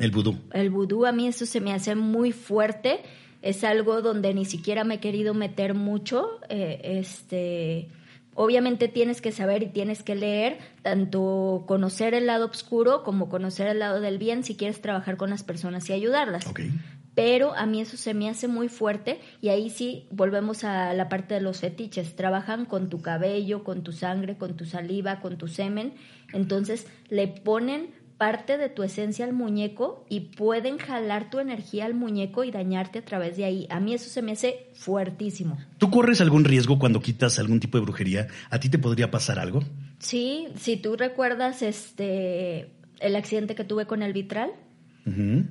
El 0.00 0.10
vudú. 0.10 0.36
El 0.52 0.68
vudú 0.68 1.06
a 1.06 1.12
mí 1.12 1.28
eso 1.28 1.46
se 1.46 1.60
me 1.60 1.72
hace 1.72 1.94
muy 1.94 2.32
fuerte. 2.32 3.02
Es 3.40 3.62
algo 3.62 4.02
donde 4.02 4.34
ni 4.34 4.44
siquiera 4.44 4.82
me 4.82 4.94
he 4.94 4.98
querido 4.98 5.32
meter 5.32 5.74
mucho. 5.74 6.40
Eh, 6.48 6.80
este, 6.98 7.86
obviamente 8.34 8.88
tienes 8.88 9.20
que 9.20 9.30
saber 9.30 9.62
y 9.62 9.68
tienes 9.68 10.02
que 10.02 10.16
leer, 10.16 10.58
tanto 10.82 11.62
conocer 11.68 12.14
el 12.14 12.26
lado 12.26 12.46
oscuro 12.46 13.04
como 13.04 13.28
conocer 13.28 13.68
el 13.68 13.78
lado 13.78 14.00
del 14.00 14.18
bien 14.18 14.42
si 14.42 14.56
quieres 14.56 14.80
trabajar 14.80 15.16
con 15.16 15.30
las 15.30 15.44
personas 15.44 15.88
y 15.88 15.92
ayudarlas. 15.92 16.48
Okay. 16.48 16.72
Pero 17.16 17.56
a 17.56 17.66
mí 17.66 17.80
eso 17.80 17.96
se 17.96 18.14
me 18.14 18.28
hace 18.28 18.46
muy 18.46 18.68
fuerte 18.68 19.20
y 19.40 19.48
ahí 19.48 19.70
sí 19.70 20.06
volvemos 20.12 20.62
a 20.62 20.94
la 20.94 21.08
parte 21.08 21.34
de 21.34 21.40
los 21.40 21.58
fetiches. 21.58 22.14
Trabajan 22.14 22.64
con 22.66 22.88
tu 22.88 23.00
cabello, 23.00 23.64
con 23.64 23.82
tu 23.82 23.90
sangre, 23.90 24.36
con 24.36 24.56
tu 24.56 24.64
saliva, 24.66 25.20
con 25.20 25.36
tu 25.36 25.48
semen 25.48 25.94
entonces 26.32 26.86
le 27.08 27.28
ponen 27.28 27.90
parte 28.18 28.56
de 28.56 28.70
tu 28.70 28.82
esencia 28.82 29.26
al 29.26 29.34
muñeco 29.34 30.06
y 30.08 30.20
pueden 30.20 30.78
jalar 30.78 31.28
tu 31.28 31.38
energía 31.38 31.84
al 31.84 31.94
muñeco 31.94 32.44
y 32.44 32.50
dañarte 32.50 33.00
a 33.00 33.04
través 33.04 33.36
de 33.36 33.44
ahí. 33.44 33.66
A 33.68 33.78
mí 33.78 33.92
eso 33.92 34.08
se 34.08 34.22
me 34.22 34.32
hace 34.32 34.68
fuertísimo. 34.72 35.58
¿Tú 35.78 35.90
corres 35.90 36.20
algún 36.22 36.44
riesgo 36.44 36.78
cuando 36.78 37.00
quitas 37.00 37.38
algún 37.38 37.60
tipo 37.60 37.76
de 37.76 37.84
brujería? 37.84 38.28
¿A 38.48 38.58
ti 38.58 38.70
te 38.70 38.78
podría 38.78 39.10
pasar 39.10 39.38
algo? 39.38 39.62
Sí, 39.98 40.48
si 40.56 40.76
tú 40.76 40.96
recuerdas 40.96 41.62
este 41.62 42.72
el 43.00 43.14
accidente 43.16 43.54
que 43.54 43.64
tuve 43.64 43.86
con 43.86 44.02
el 44.02 44.14
vitral, 44.14 44.50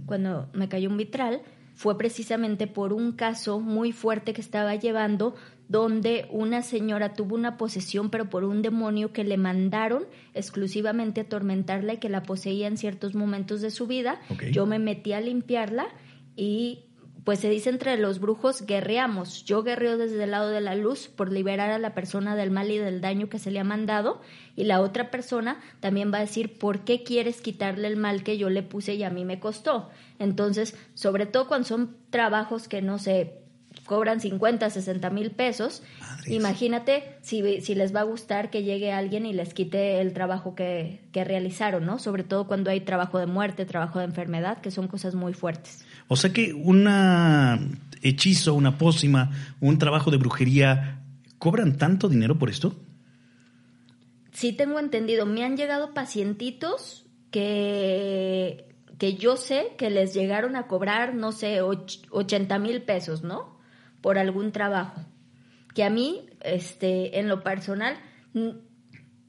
cuando 0.06 0.50
me 0.54 0.68
cayó 0.68 0.90
un 0.90 0.98
vitral, 0.98 1.42
fue 1.76 1.98
precisamente 1.98 2.68
por 2.68 2.94
un 2.94 3.12
caso 3.12 3.60
muy 3.60 3.92
fuerte 3.92 4.34
que 4.34 4.42
estaba 4.42 4.76
llevando 4.76 5.36
donde 5.68 6.28
una 6.32 6.62
señora 6.62 7.14
tuvo 7.14 7.36
una 7.36 7.58
posesión 7.58 8.10
pero 8.10 8.30
por 8.30 8.44
un 8.44 8.62
demonio 8.62 9.12
que 9.12 9.24
le 9.24 9.38
mandaron 9.38 10.06
exclusivamente 10.34 11.22
a 11.22 11.24
atormentarla 11.26 11.94
y 11.94 11.98
que 11.98 12.10
la 12.10 12.24
poseía 12.24 12.68
en 12.68 12.78
ciertos 12.78 13.16
momentos 13.16 13.62
de 13.62 13.72
su 13.72 13.88
vida. 13.88 14.22
Yo 14.52 14.66
me 14.66 14.80
metí 14.80 15.14
a 15.14 15.22
limpiarla 15.22 15.88
y 16.36 16.86
pues 17.26 17.40
se 17.40 17.50
dice 17.50 17.72
entre 17.72 17.98
los 17.98 18.20
brujos, 18.20 18.68
guerreamos. 18.68 19.44
Yo 19.46 19.64
guerreo 19.64 19.98
desde 19.98 20.24
el 20.24 20.32
lado 20.32 20.50
de 20.50 20.62
la 20.62 20.76
luz 20.76 21.08
por 21.08 21.32
liberar 21.32 21.72
a 21.72 21.80
la 21.80 21.96
persona 21.96 22.36
del 22.36 22.52
mal 22.52 22.70
y 22.70 22.78
del 22.78 23.02
daño 23.02 23.30
que 23.30 23.40
se 23.40 23.50
le 23.50 23.60
ha 23.60 23.64
mandado. 23.64 24.22
Y 24.56 24.66
la 24.66 24.80
otra 24.80 25.10
persona 25.10 25.60
también 25.80 26.14
va 26.14 26.20
a 26.20 26.22
decir, 26.22 26.60
¿por 26.60 26.82
qué 26.86 27.04
quieres 27.04 27.42
quitarle 27.42 27.88
el 27.88 27.98
mal 27.98 28.24
que 28.24 28.38
yo 28.38 28.52
le 28.52 28.62
puse 28.62 28.94
y 28.94 29.04
a 29.04 29.10
mí 29.10 29.26
me 29.26 29.40
costó? 29.40 29.90
Entonces, 30.20 30.78
sobre 30.94 31.26
todo 31.26 31.48
cuando 31.48 31.68
son 31.68 31.98
trabajos 32.12 32.68
que 32.68 32.84
no 32.84 33.00
se 33.00 33.40
cobran 33.86 34.20
50, 34.20 34.70
60 34.70 35.10
mil 35.10 35.32
pesos, 35.32 35.84
imagínate 36.28 37.18
si, 37.22 37.62
si, 37.62 37.76
les 37.76 37.94
va 37.94 38.02
a 38.02 38.04
gustar 38.04 38.50
que 38.50 38.64
llegue 38.64 38.92
alguien 38.92 39.26
y 39.26 39.34
les 39.34 39.54
quite 39.54 40.00
el 40.00 40.14
trabajo 40.14 40.56
que, 40.56 41.02
que 41.12 41.24
realizaron, 41.24 41.86
¿no? 41.86 42.00
Sobre 42.00 42.24
todo 42.24 42.48
cuando 42.48 42.70
hay 42.70 42.82
trabajo 42.82 43.20
de 43.20 43.26
muerte, 43.26 43.66
trabajo 43.66 44.00
de 44.00 44.06
enfermedad, 44.06 44.60
que 44.62 44.72
son 44.72 44.88
cosas 44.88 45.16
muy 45.16 45.34
fuertes. 45.34 45.86
O 46.08 46.16
sea 46.16 46.32
que 46.32 46.54
un 46.54 46.88
hechizo, 48.02 48.54
una 48.54 48.78
pócima, 48.78 49.32
un 49.60 49.80
trabajo 49.80 50.12
de 50.12 50.18
brujería, 50.18 51.02
¿cobran 51.40 51.78
tanto 51.78 52.10
dinero 52.10 52.38
por 52.38 52.50
esto? 52.50 52.76
Sí, 54.32 54.54
tengo 54.54 54.80
entendido. 54.80 55.26
Me 55.26 55.44
han 55.44 55.58
llegado 55.58 55.94
pacientitos 55.94 57.06
que, 57.32 58.76
que 59.00 59.16
yo 59.16 59.38
sé 59.38 59.74
que 59.78 59.90
les 59.90 60.14
llegaron 60.14 60.56
a 60.56 60.68
cobrar, 60.68 61.16
no 61.16 61.32
sé, 61.32 61.62
80 61.62 62.60
mil 62.60 62.82
pesos, 62.84 63.24
¿no? 63.24 63.58
Por 64.02 64.18
algún 64.18 64.52
trabajo. 64.52 65.02
Que 65.74 65.84
a 65.84 65.90
mí, 65.90 66.28
este, 66.42 67.20
en 67.20 67.28
lo 67.28 67.44
personal, 67.44 67.98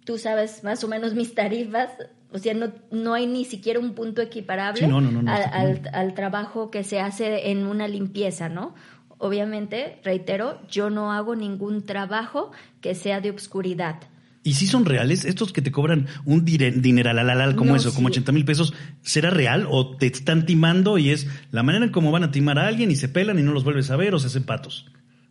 tú 0.05 0.19
sabes 0.19 0.63
más 0.65 0.85
o 0.85 0.89
menos 0.89 1.15
mis 1.15 1.35
tarifas, 1.35 1.91
o 2.37 2.39
sea, 2.39 2.53
no, 2.53 2.71
no 2.91 3.15
hay 3.15 3.27
ni 3.27 3.47
siquiera 3.47 3.81
un 3.81 3.95
punto 3.95 4.21
equiparable 4.21 4.85
al, 4.85 5.89
al, 5.91 6.13
trabajo 6.13 6.71
que 6.71 6.85
se 6.85 7.01
hace 7.01 7.51
en 7.51 7.67
una 7.67 7.89
limpieza, 7.89 8.51
¿no? 8.51 8.75
Obviamente, 9.17 9.99
reitero, 10.05 10.61
yo 10.69 10.91
no 10.91 11.13
hago 11.13 11.35
ningún 11.35 11.87
trabajo 11.87 12.53
que 12.83 12.95
sea 12.95 13.23
de 13.23 13.31
obscuridad. 13.31 14.03
¿Y 14.43 14.53
si 14.53 14.67
son 14.67 14.85
reales? 14.85 15.25
¿Estos 15.25 15.51
que 15.51 15.63
te 15.63 15.73
cobran 15.73 16.09
un 16.27 16.45
dinero 16.45 17.09
al 17.11 17.57
como 17.57 17.75
eso, 17.75 17.95
como 17.95 18.09
80 18.09 18.31
mil 18.33 18.45
pesos, 18.45 18.75
será 19.01 19.31
real 19.31 19.67
o 19.71 19.97
te 19.97 20.07
están 20.07 20.45
timando 20.45 20.99
y 20.99 21.09
es 21.09 21.27
la 21.53 21.63
manera 21.63 21.87
en 21.87 21.91
cómo 21.91 22.13
van 22.13 22.25
a 22.25 22.31
timar 22.31 22.59
a 22.59 22.67
alguien 22.67 22.91
y 22.91 22.97
se 22.97 23.09
pelan 23.09 23.39
y 23.39 23.43
no 23.43 23.53
los 23.53 23.65
vuelves 23.65 23.91
a 23.91 23.97
ver 23.97 24.15
o 24.15 24.19
se 24.19 24.27
hacen 24.27 24.45
patos? 24.45 24.85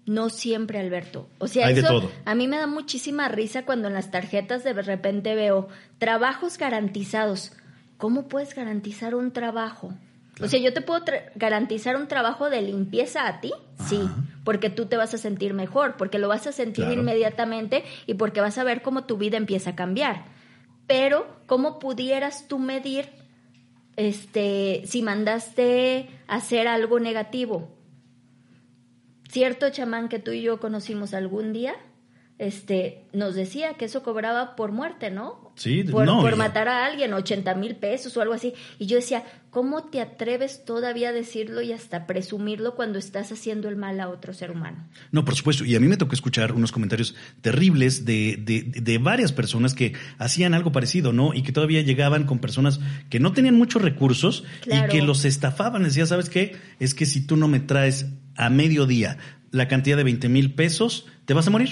No 0.06 0.30
siempre, 0.30 0.80
Alberto. 0.80 1.28
O 1.40 1.48
sea, 1.48 1.70
eso 1.70 2.12
a 2.26 2.36
mí 2.36 2.48
me 2.48 2.58
da 2.58 2.68
muchísima 2.68 3.28
risa 3.28 3.66
cuando 3.66 3.88
en 3.88 3.96
las 3.96 4.12
tarjetas 4.12 4.64
de 4.64 4.74
repente 4.74 5.34
veo 5.34 5.68
trabajos 5.98 6.58
garantizados. 6.58 7.54
¿Cómo 7.98 8.28
puedes 8.28 8.54
garantizar 8.54 9.16
un 9.16 9.32
trabajo? 9.32 9.94
O 10.42 10.48
sea, 10.48 10.60
yo 10.60 10.74
te 10.74 10.82
puedo 10.82 11.02
garantizar 11.36 11.96
un 11.96 12.08
trabajo 12.08 12.50
de 12.50 12.62
limpieza 12.62 13.26
a 13.26 13.40
ti, 13.40 13.54
sí, 13.88 14.02
porque 14.44 14.70
tú 14.70 14.86
te 14.86 14.98
vas 14.98 15.14
a 15.14 15.18
sentir 15.18 15.54
mejor, 15.54 15.96
porque 15.96 16.20
lo 16.20 16.28
vas 16.28 16.46
a 16.46 16.52
sentir 16.52 16.92
inmediatamente 16.92 17.86
y 18.06 18.16
porque 18.16 18.42
vas 18.42 18.58
a 18.58 18.66
ver 18.66 18.82
cómo 18.82 19.06
tu 19.06 19.18
vida 19.18 19.38
empieza 19.38 19.72
a 19.72 19.76
cambiar. 19.76 20.26
Pero, 20.88 21.26
¿cómo 21.46 21.80
pudieras 21.80 22.50
tú 22.50 22.60
medir 22.60 23.10
este, 23.96 24.84
si 24.86 25.02
mandaste 25.02 26.10
hacer 26.28 26.68
algo 26.68 27.00
negativo? 27.00 27.75
Cierto 29.30 29.70
chamán 29.70 30.10
que 30.10 30.20
tú 30.20 30.32
y 30.32 30.42
yo 30.42 30.60
conocimos 30.60 31.14
algún 31.14 31.54
día, 31.54 31.76
este, 32.38 33.06
nos 33.14 33.34
decía 33.34 33.76
que 33.76 33.86
eso 33.86 34.04
cobraba 34.04 34.58
por 34.58 34.74
muerte, 34.74 35.10
¿no? 35.10 35.54
Sí, 35.56 35.86
por, 35.86 36.06
no, 36.06 36.20
por 36.20 36.36
matar 36.36 36.68
a 36.68 36.86
alguien, 36.86 37.14
80 37.14 37.56
mil 37.56 37.78
pesos 37.78 38.18
o 38.18 38.22
algo 38.22 38.34
así. 38.34 38.54
Y 38.78 38.88
yo 38.88 38.98
decía, 38.98 39.24
¿cómo 39.52 39.86
te 39.86 40.02
atreves 40.02 40.66
todavía 40.66 41.10
a 41.10 41.14
decirlo 41.14 41.62
y 41.62 41.72
hasta 41.72 42.06
presumirlo 42.06 42.76
cuando 42.76 43.00
estás 43.00 43.32
haciendo 43.32 43.70
el 43.70 43.78
mal 43.78 44.02
a 44.02 44.10
otro 44.10 44.34
ser 44.34 44.52
humano? 44.52 44.86
No, 45.14 45.24
por 45.24 45.36
supuesto. 45.36 45.64
Y 45.64 45.78
a 45.78 45.80
mí 45.80 45.88
me 45.88 45.96
tocó 45.96 46.14
escuchar 46.14 46.52
unos 46.52 46.74
comentarios 46.74 47.16
terribles 47.40 48.04
de, 48.04 48.36
de, 48.38 48.64
de 48.64 48.98
varias 48.98 49.32
personas 49.32 49.74
que 49.74 49.94
hacían 50.18 50.54
algo 50.54 50.74
parecido, 50.74 51.14
¿no? 51.14 51.34
Y 51.34 51.42
que 51.42 51.54
todavía 51.54 51.82
llegaban 51.84 52.26
con 52.26 52.40
personas 52.40 52.82
que 53.10 53.22
no 53.22 53.32
tenían 53.32 53.56
muchos 53.56 53.82
recursos 53.82 54.44
y 54.66 54.90
que 54.90 55.02
los 55.02 55.24
estafaban. 55.24 55.84
Decía, 55.84 56.06
¿sabes 56.06 56.30
qué? 56.30 56.58
Es 56.82 56.94
que 56.94 57.06
si 57.06 57.26
tú 57.26 57.38
no 57.38 57.48
me 57.48 57.62
traes 57.62 58.08
a 58.36 58.50
mediodía 58.50 59.18
la 59.52 59.68
cantidad 59.68 59.98
de 59.98 60.04
20 60.04 60.30
mil 60.30 60.54
pesos, 60.54 61.08
te 61.26 61.34
vas 61.34 61.48
a 61.48 61.52
morir. 61.52 61.70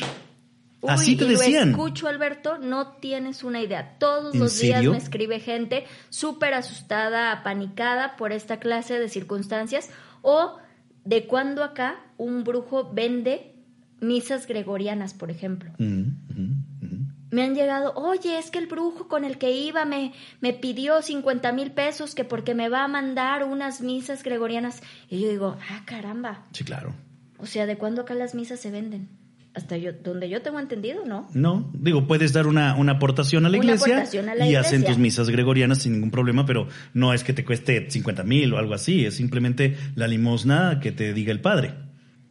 Así 0.88 1.16
te 1.16 1.26
decían. 1.26 1.72
Lo 1.72 1.78
escucho, 1.78 2.08
Alberto, 2.08 2.58
no 2.58 2.94
tienes 2.94 3.44
una 3.44 3.62
idea. 3.62 3.98
Todos 4.00 4.36
los 4.36 4.60
días 4.60 4.84
me 4.84 4.98
escribe 4.98 5.40
gente 5.40 5.86
súper 6.10 6.54
asustada, 6.54 7.32
apanicada 7.32 8.16
por 8.16 8.32
esta 8.32 8.60
clase 8.60 9.00
de 9.00 9.10
circunstancias 9.10 9.90
o 10.22 10.58
de 11.06 11.26
cuando 11.26 11.64
acá 11.64 12.00
un 12.18 12.44
brujo 12.44 12.92
vende 12.94 13.54
misas 14.00 14.48
gregorianas, 14.48 15.14
por 15.14 15.32
ejemplo. 15.32 15.72
Mm, 15.78 15.86
mm, 15.86 16.14
mm. 16.30 16.63
Me 17.34 17.42
han 17.42 17.56
llegado, 17.56 17.94
oye, 17.96 18.38
es 18.38 18.52
que 18.52 18.60
el 18.60 18.68
brujo 18.68 19.08
con 19.08 19.26
el 19.26 19.40
que 19.40 19.50
iba 19.50 19.86
me, 19.86 20.14
me 20.40 20.54
pidió 20.54 21.02
50 21.02 21.52
mil 21.52 21.72
pesos 21.72 22.14
que 22.14 22.24
porque 22.24 22.54
me 22.54 22.70
va 22.70 22.84
a 22.84 22.88
mandar 22.88 23.44
unas 23.44 23.82
misas 23.82 24.22
gregorianas. 24.22 24.84
Y 25.10 25.20
yo 25.20 25.30
digo, 25.30 25.58
ah, 25.72 25.82
caramba. 25.84 26.46
Sí, 26.52 26.64
claro. 26.64 26.94
O 27.40 27.48
sea, 27.48 27.66
¿de 27.66 27.76
cuándo 27.76 28.04
acá 28.04 28.14
las 28.14 28.36
misas 28.36 28.60
se 28.60 28.70
venden? 28.70 29.10
Hasta 29.56 29.78
yo, 29.78 29.94
donde 29.94 30.30
yo 30.30 30.44
tengo 30.44 30.60
entendido, 30.60 31.06
¿no? 31.06 31.28
No, 31.34 31.72
digo, 31.74 32.06
puedes 32.06 32.34
dar 32.34 32.46
una, 32.46 32.76
una 32.76 32.92
aportación 32.92 33.48
a 33.48 33.50
la 33.50 33.58
iglesia 33.58 34.06
y 34.48 34.54
hacen 34.54 34.84
tus 34.84 35.00
misas 35.00 35.28
gregorianas 35.32 35.80
sin 35.80 35.94
ningún 35.94 36.12
problema, 36.12 36.46
pero 36.46 36.68
no 36.94 37.16
es 37.16 37.24
que 37.24 37.34
te 37.34 37.44
cueste 37.44 37.90
50 37.90 38.24
mil 38.26 38.54
o 38.54 38.60
algo 38.60 38.76
así, 38.76 39.08
es 39.08 39.16
simplemente 39.16 39.76
la 39.96 40.08
limosna 40.08 40.80
que 40.80 40.92
te 40.92 41.16
diga 41.16 41.32
el 41.32 41.42
padre. 41.42 41.74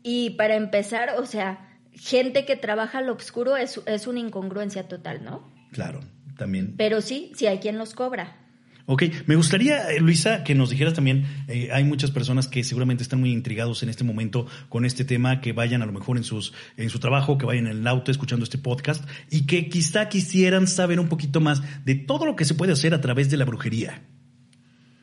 Y 0.05 0.31
para 0.31 0.55
empezar, 0.55 1.15
o 1.19 1.27
sea, 1.27 1.72
gente 1.95 2.45
que 2.45 2.57
trabaja 2.57 3.01
lo 3.01 3.15
oscuro 3.15 3.57
es, 3.57 3.81
es 3.87 4.07
una 4.07 4.21
incongruencia 4.21 4.89
total, 4.89 5.25
¿no? 5.25 5.53
Claro, 5.73 6.01
también. 6.37 6.75
Pero 6.77 7.01
sí, 7.01 7.33
sí 7.35 7.47
hay 7.47 7.59
quien 7.59 7.79
los 7.79 7.95
cobra. 7.95 8.43
Ok, 8.87 9.05
me 9.27 9.37
gustaría, 9.37 9.91
eh, 9.93 10.01
Luisa, 10.01 10.43
que 10.43 10.55
nos 10.55 10.71
dijeras 10.71 10.95
también, 10.95 11.25
eh, 11.47 11.71
hay 11.73 11.85
muchas 11.85 12.11
personas 12.11 12.49
que 12.49 12.65
seguramente 12.65 13.03
están 13.03 13.21
muy 13.21 13.33
intrigados 13.33 13.83
en 13.83 13.89
este 13.89 14.03
momento 14.03 14.47
con 14.69 14.85
este 14.85 15.05
tema, 15.05 15.41
que 15.41 15.53
vayan 15.53 15.83
a 15.83 15.87
lo 15.87 15.93
mejor 15.93 16.17
en, 16.17 16.25
sus, 16.25 16.53
en 16.77 16.91
su 16.91 16.99
trabajo, 16.99 17.39
que 17.39 17.47
vayan 17.47 17.69
en 17.69 17.79
el 17.79 17.87
auto 17.87 18.11
escuchando 18.11 18.43
este 18.45 18.59
podcast 18.59 19.05
y 19.31 19.47
que 19.47 19.69
quizá 19.69 20.09
quisieran 20.09 20.67
saber 20.67 20.99
un 20.99 21.09
poquito 21.09 21.41
más 21.41 21.63
de 21.85 21.95
todo 21.95 22.27
lo 22.27 22.35
que 22.35 22.45
se 22.45 22.55
puede 22.55 22.73
hacer 22.73 22.93
a 22.93 23.01
través 23.01 23.31
de 23.31 23.37
la 23.37 23.45
brujería. 23.45 24.03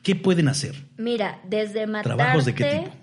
¿Qué 0.03 0.15
pueden 0.15 0.50
hacer? 0.50 0.75
Mira, 0.98 1.41
desde 1.48 1.88
matarte, 1.88 2.15
¿Trabajos 2.15 2.46
de 2.46 2.55
qué 2.55 2.63
tipo? 2.63 3.00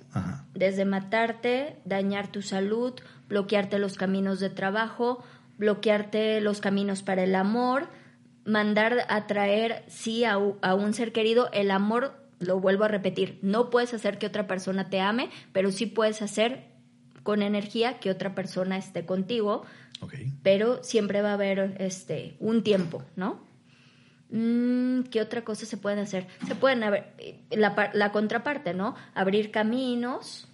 desde 0.54 0.86
matarte, 0.86 1.76
dañar 1.84 2.32
tu 2.32 2.40
salud, 2.40 2.94
bloquearte 3.28 3.78
los 3.78 3.96
caminos 3.96 4.40
de 4.40 4.50
trabajo, 4.50 5.22
bloquearte 5.58 6.40
los 6.40 6.60
caminos 6.60 7.02
para 7.02 7.24
el 7.24 7.34
amor, 7.34 7.88
mandar 8.44 9.06
a 9.08 9.26
traer, 9.26 9.84
sí, 9.88 10.24
a, 10.24 10.38
un 10.38 10.94
ser 10.94 11.12
querido, 11.12 11.50
el 11.52 11.70
amor, 11.70 12.14
lo 12.38 12.60
vuelvo 12.60 12.84
a 12.84 12.88
repetir, 12.88 13.38
no 13.42 13.70
puedes 13.70 13.94
hacer 13.94 14.18
que 14.18 14.26
otra 14.26 14.46
persona 14.46 14.88
te 14.88 15.00
ame, 15.00 15.30
pero 15.52 15.72
sí 15.72 15.86
puedes 15.86 16.22
hacer 16.22 16.64
con 17.22 17.42
energía 17.42 17.98
que 17.98 18.10
otra 18.10 18.34
persona 18.34 18.76
esté 18.76 19.04
contigo, 19.04 19.64
pero 20.42 20.82
siempre 20.84 21.22
va 21.22 21.30
a 21.30 21.34
haber 21.34 21.76
este, 21.78 22.36
un 22.38 22.62
tiempo, 22.62 23.02
¿no? 23.16 23.40
Mm, 24.30 25.02
¿Qué 25.04 25.20
otra 25.20 25.42
cosa 25.42 25.66
se 25.66 25.76
puede 25.76 26.00
hacer? 26.00 26.26
Se 26.46 26.54
pueden 26.54 26.82
haber, 26.84 27.14
la, 27.50 27.90
la 27.94 28.12
contraparte, 28.12 28.74
¿no? 28.74 28.94
Abrir 29.14 29.50
caminos, 29.50 30.48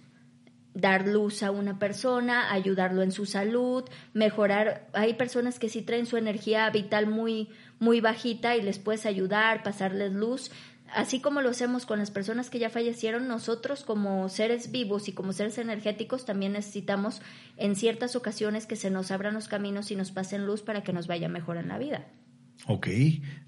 dar 0.73 1.07
luz 1.07 1.43
a 1.43 1.51
una 1.51 1.77
persona, 1.79 2.51
ayudarlo 2.51 3.01
en 3.01 3.11
su 3.11 3.25
salud, 3.25 3.83
mejorar. 4.13 4.87
Hay 4.93 5.13
personas 5.13 5.59
que 5.59 5.69
sí 5.69 5.81
traen 5.81 6.05
su 6.05 6.17
energía 6.17 6.69
vital 6.69 7.07
muy, 7.07 7.49
muy 7.79 8.01
bajita 8.01 8.55
y 8.55 8.61
les 8.61 8.79
puedes 8.79 9.05
ayudar, 9.05 9.63
pasarles 9.63 10.13
luz. 10.13 10.51
Así 10.93 11.21
como 11.21 11.41
lo 11.41 11.49
hacemos 11.49 11.85
con 11.85 11.99
las 11.99 12.11
personas 12.11 12.49
que 12.49 12.59
ya 12.59 12.69
fallecieron, 12.69 13.27
nosotros 13.27 13.83
como 13.83 14.29
seres 14.29 14.71
vivos 14.71 15.07
y 15.07 15.13
como 15.13 15.33
seres 15.33 15.57
energéticos 15.57 16.25
también 16.25 16.53
necesitamos 16.53 17.21
en 17.57 17.75
ciertas 17.75 18.15
ocasiones 18.15 18.67
que 18.67 18.75
se 18.75 18.91
nos 18.91 19.09
abran 19.09 19.33
los 19.33 19.47
caminos 19.47 19.89
y 19.89 19.95
nos 19.95 20.11
pasen 20.11 20.45
luz 20.45 20.61
para 20.61 20.83
que 20.83 20.93
nos 20.93 21.07
vaya 21.07 21.29
mejor 21.29 21.57
en 21.57 21.69
la 21.69 21.79
vida. 21.79 22.07
Ok. 22.67 22.87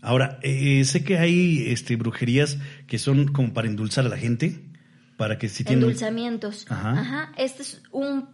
Ahora, 0.01 0.39
eh, 0.41 0.84
sé 0.86 1.03
que 1.03 1.17
hay 1.17 1.67
este, 1.67 1.96
brujerías 1.96 2.58
que 2.88 2.98
son 2.98 3.27
como 3.27 3.53
para 3.53 3.67
endulzar 3.67 4.05
a 4.05 4.10
la 4.10 4.17
gente 4.17 4.64
para 5.17 5.38
que 5.38 5.50
si 5.50 5.63
tiene... 5.63 5.81
Endulzamientos. 5.81 6.65
Ajá. 6.69 7.31
Este 7.38 7.62
es 7.63 7.81
un, 7.91 8.29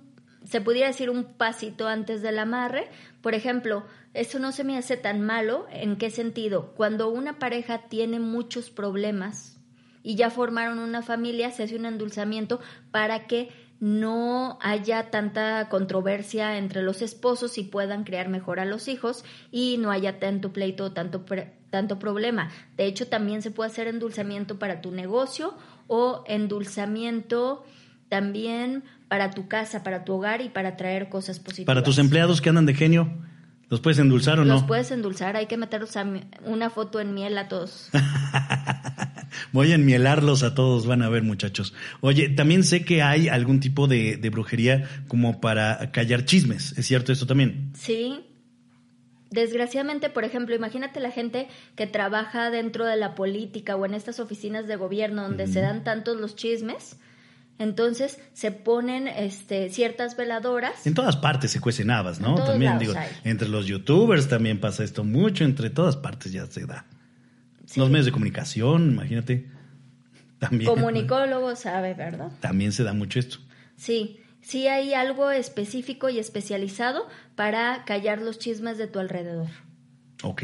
se 0.45 0.61
pudiera 0.61 0.88
decir 0.88 1.09
un 1.09 1.23
pasito 1.23 1.88
antes 1.88 2.21
del 2.21 2.39
amarre. 2.39 2.89
Por 3.21 3.35
ejemplo, 3.35 3.85
eso 4.13 4.39
no 4.39 4.51
se 4.51 4.63
me 4.63 4.77
hace 4.77 4.97
tan 4.97 5.21
malo. 5.21 5.67
¿En 5.71 5.97
qué 5.97 6.09
sentido? 6.09 6.73
Cuando 6.75 7.09
una 7.09 7.39
pareja 7.39 7.88
tiene 7.89 8.19
muchos 8.19 8.69
problemas 8.69 9.57
y 10.03 10.15
ya 10.15 10.29
formaron 10.29 10.79
una 10.79 11.01
familia, 11.01 11.51
se 11.51 11.63
hace 11.63 11.75
un 11.75 11.85
endulzamiento 11.85 12.59
para 12.91 13.27
que 13.27 13.50
no 13.81 14.59
haya 14.61 15.09
tanta 15.09 15.67
controversia 15.67 16.57
entre 16.57 16.83
los 16.83 17.01
esposos 17.01 17.57
y 17.57 17.63
puedan 17.63 18.03
crear 18.03 18.29
mejor 18.29 18.59
a 18.59 18.65
los 18.65 18.88
hijos 18.88 19.25
y 19.51 19.77
no 19.79 19.89
haya 19.89 20.19
tanto 20.19 20.53
pleito, 20.53 20.91
tanto, 20.91 21.25
tanto 21.71 21.97
problema. 21.97 22.51
De 22.77 22.85
hecho, 22.85 23.07
también 23.07 23.41
se 23.41 23.50
puede 23.50 23.71
hacer 23.71 23.88
endulzamiento 23.88 24.59
para 24.59 24.81
tu 24.81 24.91
negocio 24.91 25.55
o 25.93 26.24
endulzamiento 26.25 27.65
también 28.07 28.86
para 29.10 29.31
tu 29.31 29.50
casa, 29.50 29.83
para 29.83 30.05
tu 30.05 30.13
hogar 30.13 30.39
y 30.39 30.48
para 30.48 30.77
traer 30.77 31.10
cosas 31.10 31.39
positivas. 31.39 31.65
Para 31.65 31.83
tus 31.83 31.98
empleados 31.98 32.39
que 32.39 32.48
andan 32.48 32.65
de 32.65 32.74
genio, 32.74 33.12
¿los 33.67 33.81
puedes 33.81 34.00
endulzar 34.00 34.39
o 34.39 34.45
no? 34.45 34.53
Los 34.53 34.63
puedes 34.63 34.89
endulzar, 34.91 35.36
hay 35.36 35.48
que 35.48 35.57
meterlos 35.57 35.98
a 35.98 36.07
una 36.45 36.69
foto 36.69 37.01
en 37.01 37.13
miel 37.13 37.38
a 37.38 37.50
todos. 37.50 37.89
Voy 39.51 39.74
a 39.74 39.75
enmielarlos 39.75 40.43
a 40.43 40.55
todos, 40.55 40.86
van 40.86 41.01
a 41.01 41.10
ver 41.10 41.24
muchachos. 41.24 41.74
Oye, 42.00 42.29
también 42.29 42.63
sé 42.63 42.86
que 42.86 43.01
hay 43.01 43.27
algún 43.27 43.60
tipo 43.60 43.88
de, 43.88 44.17
brujería 44.31 44.88
como 45.10 45.41
para 45.41 45.91
callar 45.91 46.24
chismes, 46.24 46.77
¿es 46.77 46.86
cierto 46.86 47.12
esto 47.12 47.25
también? 47.27 47.74
Sí. 47.75 48.30
Desgraciadamente, 49.31 50.09
por 50.09 50.25
ejemplo, 50.25 50.53
imagínate 50.53 51.00
la 51.00 51.09
gente 51.09 51.47
que 51.77 51.88
trabaja 51.88 52.51
dentro 52.51 52.85
de 52.85 52.97
la 52.97 53.15
política 53.15 53.77
o 53.77 53.85
en 53.85 53.93
estas 53.93 54.19
oficinas 54.19 54.67
de 54.67 54.75
gobierno 54.75 55.23
donde 55.23 55.47
se 55.47 55.61
dan 55.61 55.85
tantos 55.85 56.17
los 56.17 56.35
chismes. 56.35 56.97
Entonces 57.57 58.19
se 58.33 58.51
ponen 58.51 59.07
este, 59.07 59.69
ciertas 59.69 60.17
veladoras. 60.17 60.85
En 60.85 60.95
todas 60.95 61.15
partes 61.15 61.51
se 61.51 61.61
cuecen 61.61 61.91
habas, 61.91 62.19
¿no? 62.19 62.35
También 62.35 62.77
digo, 62.77 62.93
entre 63.23 63.47
los 63.47 63.67
youtubers 63.67 64.27
también 64.27 64.59
pasa 64.59 64.83
esto 64.83 65.03
mucho, 65.03 65.45
entre 65.45 65.69
todas 65.69 65.95
partes 65.95 66.33
ya 66.33 66.45
se 66.47 66.65
da. 66.65 66.85
Los 67.75 67.89
medios 67.89 68.07
de 68.07 68.11
comunicación, 68.11 68.91
imagínate. 68.91 69.47
También. 70.39 70.69
Comunicólogo 70.69 71.55
sabe, 71.55 71.93
¿verdad? 71.93 72.31
También 72.41 72.73
se 72.73 72.83
da 72.83 72.93
mucho 72.93 73.19
esto. 73.19 73.38
Sí, 73.77 74.20
sí 74.41 74.67
hay 74.67 74.93
algo 74.93 75.31
específico 75.31 76.10
y 76.10 76.19
especializado 76.19 77.07
para 77.36 77.83
callar 77.86 78.21
los 78.21 78.39
chismes 78.39 78.77
de 78.77 78.88
tu 78.88 79.00
alrededor. 79.00 79.50
Ok. 80.24 80.43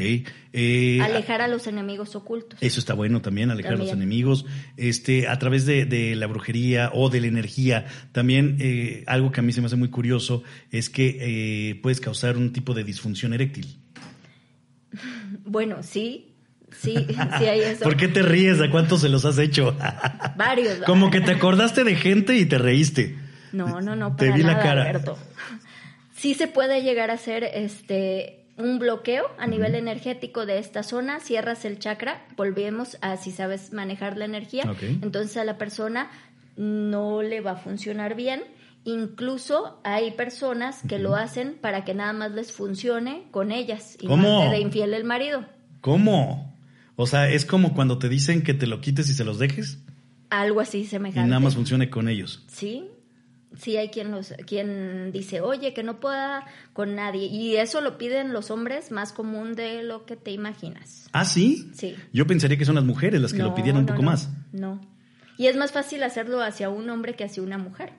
Eh, 0.52 1.00
alejar 1.00 1.40
a 1.40 1.48
los 1.48 1.66
enemigos 1.66 2.16
ocultos. 2.16 2.58
Eso 2.60 2.80
está 2.80 2.94
bueno 2.94 3.22
también, 3.22 3.50
alejar 3.50 3.74
a 3.74 3.76
los 3.76 3.92
enemigos. 3.92 4.44
Este, 4.76 5.28
a 5.28 5.38
través 5.38 5.66
de, 5.66 6.16
la 6.16 6.26
brujería 6.26 6.90
o 6.92 7.10
de 7.10 7.20
la 7.20 7.28
energía, 7.28 7.86
también 8.12 8.56
eh, 8.60 9.04
algo 9.06 9.30
que 9.30 9.40
a 9.40 9.42
mí 9.42 9.52
se 9.52 9.60
me 9.60 9.66
hace 9.66 9.76
muy 9.76 9.90
curioso 9.90 10.42
es 10.70 10.90
que 10.90 11.18
eh, 11.70 11.74
puedes 11.76 12.00
causar 12.00 12.36
un 12.36 12.52
tipo 12.52 12.74
de 12.74 12.84
disfunción 12.84 13.32
eréctil. 13.32 13.78
Bueno, 15.50 15.82
sí, 15.82 16.28
Sí, 16.76 16.94
sí 17.38 17.44
hay 17.46 17.60
eso. 17.60 17.80
¿Por 17.84 17.96
qué 17.96 18.08
te 18.08 18.22
ríes? 18.22 18.60
¿A 18.60 18.70
cuántos 18.70 19.00
se 19.00 19.08
los 19.08 19.24
has 19.24 19.38
hecho? 19.38 19.74
Varios. 20.36 20.78
Como 20.86 21.10
que 21.10 21.22
te 21.22 21.32
acordaste 21.32 21.84
de 21.84 21.96
gente 21.96 22.36
y 22.36 22.44
te 22.44 22.58
reíste. 22.58 23.16
No, 23.52 23.80
no, 23.80 23.96
no. 23.96 24.16
Para 24.16 24.30
te 24.30 24.36
vi 24.36 24.42
la 24.42 24.58
cara. 24.58 25.00
Sí 26.14 26.34
se 26.34 26.48
puede 26.48 26.82
llegar 26.82 27.10
a 27.10 27.14
hacer 27.14 27.44
este 27.44 28.38
un 28.58 28.80
bloqueo 28.80 29.24
a 29.38 29.46
nivel 29.46 29.76
energético 29.76 30.44
de 30.44 30.58
esta 30.58 30.82
zona, 30.82 31.20
cierras 31.20 31.64
el 31.64 31.78
chakra, 31.78 32.26
volvemos 32.36 32.98
a 33.00 33.16
si 33.16 33.30
sabes 33.30 33.72
manejar 33.72 34.16
la 34.16 34.24
energía, 34.24 34.64
entonces 35.00 35.36
a 35.36 35.44
la 35.44 35.58
persona 35.58 36.10
no 36.56 37.22
le 37.22 37.40
va 37.40 37.52
a 37.52 37.56
funcionar 37.56 38.16
bien. 38.16 38.42
Incluso 38.84 39.80
hay 39.84 40.12
personas 40.12 40.82
que 40.88 40.98
lo 40.98 41.14
hacen 41.14 41.56
para 41.60 41.84
que 41.84 41.94
nada 41.94 42.12
más 42.12 42.32
les 42.32 42.52
funcione 42.52 43.24
con 43.30 43.52
ellas 43.52 43.96
y 44.00 44.06
¿Cómo? 44.06 44.50
de 44.50 44.58
infiel 44.58 44.94
el 44.94 45.04
marido. 45.04 45.44
¿Cómo? 45.80 46.56
O 46.96 47.06
sea, 47.06 47.30
es 47.30 47.44
como 47.44 47.74
cuando 47.74 47.98
te 47.98 48.08
dicen 48.08 48.42
que 48.42 48.54
te 48.54 48.66
lo 48.66 48.80
quites 48.80 49.08
y 49.08 49.14
se 49.14 49.24
los 49.24 49.38
dejes. 49.38 49.78
Algo 50.30 50.60
así 50.60 50.84
semejante. 50.84 51.26
Y 51.26 51.30
nada 51.30 51.40
más 51.40 51.54
funcione 51.54 51.90
con 51.90 52.08
ellos. 52.08 52.44
Sí, 52.48 52.88
sí 53.56 53.76
hay 53.76 53.88
quien 53.88 54.10
los 54.10 54.34
quien 54.46 55.10
dice 55.12 55.40
oye 55.40 55.72
que 55.72 55.82
no 55.82 56.00
pueda 56.00 56.44
con 56.72 56.94
nadie 56.94 57.26
y 57.26 57.56
eso 57.56 57.80
lo 57.80 57.98
piden 57.98 58.32
los 58.32 58.50
hombres 58.50 58.90
más 58.90 59.12
común 59.12 59.54
de 59.54 59.82
lo 59.82 60.04
que 60.06 60.16
te 60.16 60.30
imaginas. 60.30 61.08
Ah 61.12 61.24
sí 61.24 61.70
sí. 61.74 61.94
Yo 62.12 62.26
pensaría 62.26 62.58
que 62.58 62.64
son 62.64 62.74
las 62.74 62.84
mujeres 62.84 63.20
las 63.20 63.32
que 63.32 63.42
lo 63.42 63.54
pidieran 63.54 63.80
un 63.80 63.86
poco 63.86 64.02
más. 64.02 64.30
no. 64.52 64.80
Y 65.38 65.46
es 65.46 65.56
más 65.56 65.70
fácil 65.70 66.02
hacerlo 66.02 66.42
hacia 66.42 66.68
un 66.68 66.90
hombre 66.90 67.14
que 67.14 67.22
hacia 67.22 67.44
una 67.44 67.58
mujer. 67.58 67.92